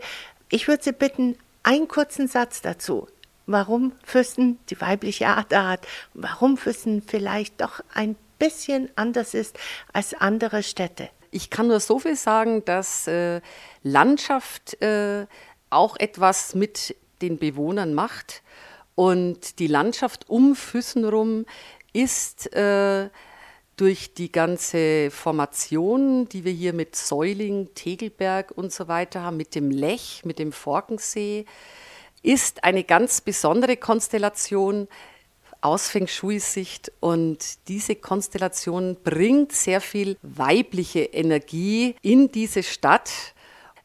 Ich 0.49 0.67
würde 0.67 0.83
Sie 0.83 0.91
bitten, 0.91 1.37
einen 1.63 1.87
kurzen 1.87 2.27
Satz 2.27 2.61
dazu. 2.61 3.07
Warum 3.45 3.93
Füssen 4.03 4.59
die 4.69 4.79
weibliche 4.79 5.27
Ader 5.27 5.67
hat, 5.67 5.87
warum 6.13 6.57
Füssen 6.57 7.01
vielleicht 7.01 7.61
doch 7.61 7.81
ein 7.93 8.15
bisschen 8.39 8.89
anders 8.95 9.33
ist 9.33 9.59
als 9.93 10.13
andere 10.13 10.63
Städte. 10.63 11.09
Ich 11.31 11.49
kann 11.49 11.67
nur 11.67 11.79
so 11.79 11.99
viel 11.99 12.15
sagen, 12.15 12.65
dass 12.65 13.07
äh, 13.07 13.41
Landschaft 13.83 14.81
äh, 14.81 15.27
auch 15.69 15.95
etwas 15.97 16.55
mit 16.55 16.95
den 17.21 17.37
Bewohnern 17.37 17.93
macht. 17.93 18.41
Und 18.95 19.59
die 19.59 19.67
Landschaft 19.67 20.29
um 20.29 20.55
Füssen 20.55 21.05
rum 21.05 21.45
ist 21.93 22.53
äh, 22.53 23.09
durch 23.77 24.13
die 24.13 24.31
ganze 24.31 25.09
Formation, 25.09 26.27
die 26.27 26.43
wir 26.43 26.51
hier 26.51 26.73
mit 26.73 26.95
Säuling, 26.95 27.73
Tegelberg 27.75 28.51
und 28.51 28.73
so 28.73 28.87
weiter 28.87 29.21
haben, 29.21 29.37
mit 29.37 29.55
dem 29.55 29.71
Lech, 29.71 30.23
mit 30.25 30.37
dem 30.39 30.51
Forkensee, 30.51 31.45
ist 32.21 32.63
eine 32.65 32.83
ganz 32.83 33.21
besondere 33.21 33.77
Konstellation, 33.77 34.89
aus 35.61 35.89
Feng 35.89 36.07
Shui-Sicht 36.07 36.91
und 36.99 37.67
diese 37.67 37.95
Konstellation 37.95 38.97
bringt 39.03 39.51
sehr 39.51 39.81
viel 39.81 40.17
weibliche 40.21 41.01
Energie 41.01 41.95
in 42.01 42.31
diese 42.31 42.63
Stadt. 42.63 43.11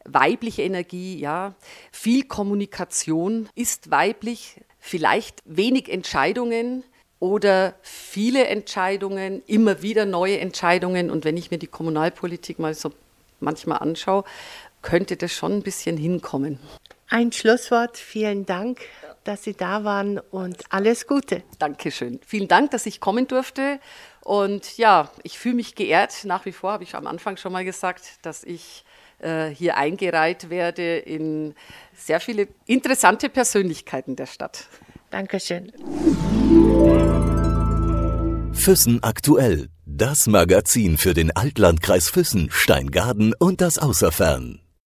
Weibliche 0.05 0.61
Energie, 0.61 1.17
ja, 1.19 1.55
viel 1.91 2.23
Kommunikation 2.25 3.49
ist 3.55 3.89
weiblich, 3.89 4.61
vielleicht 4.79 5.41
wenig 5.45 5.89
Entscheidungen, 5.89 6.83
oder 7.19 7.75
viele 7.81 8.45
Entscheidungen, 8.47 9.41
immer 9.47 9.81
wieder 9.81 10.05
neue 10.05 10.39
Entscheidungen. 10.39 11.09
Und 11.09 11.25
wenn 11.25 11.37
ich 11.37 11.49
mir 11.51 11.57
die 11.57 11.67
Kommunalpolitik 11.67 12.59
mal 12.59 12.73
so 12.73 12.91
manchmal 13.39 13.79
anschaue, 13.79 14.23
könnte 14.81 15.17
das 15.17 15.31
schon 15.31 15.53
ein 15.53 15.63
bisschen 15.63 15.97
hinkommen. 15.97 16.59
Ein 17.09 17.31
Schlusswort. 17.31 17.97
Vielen 17.97 18.45
Dank, 18.45 18.81
dass 19.25 19.43
Sie 19.43 19.53
da 19.53 19.83
waren 19.83 20.19
und 20.19 20.63
alles 20.69 21.07
Gute. 21.07 21.43
Dankeschön. 21.59 22.19
Vielen 22.25 22.47
Dank, 22.47 22.71
dass 22.71 22.85
ich 22.85 22.99
kommen 22.99 23.27
durfte. 23.27 23.79
Und 24.21 24.77
ja, 24.77 25.11
ich 25.23 25.37
fühle 25.37 25.55
mich 25.55 25.75
geehrt. 25.75 26.23
Nach 26.23 26.45
wie 26.45 26.51
vor 26.51 26.71
habe 26.71 26.83
ich 26.83 26.95
am 26.95 27.07
Anfang 27.07 27.37
schon 27.37 27.51
mal 27.51 27.65
gesagt, 27.65 28.03
dass 28.21 28.43
ich 28.43 28.85
äh, 29.19 29.47
hier 29.47 29.77
eingereiht 29.77 30.49
werde 30.49 30.97
in 30.97 31.55
sehr 31.93 32.19
viele 32.19 32.47
interessante 32.65 33.29
Persönlichkeiten 33.29 34.15
der 34.15 34.27
Stadt. 34.27 34.67
Dankeschön. 35.09 35.71
Füssen 38.53 39.03
aktuell. 39.03 39.69
Das 39.85 40.27
Magazin 40.27 40.97
für 40.97 41.13
den 41.13 41.35
Altlandkreis 41.35 42.09
Füssen, 42.09 42.49
Steingaden 42.51 43.33
und 43.37 43.61
das 43.61 43.77
Außerfern. 43.77 44.64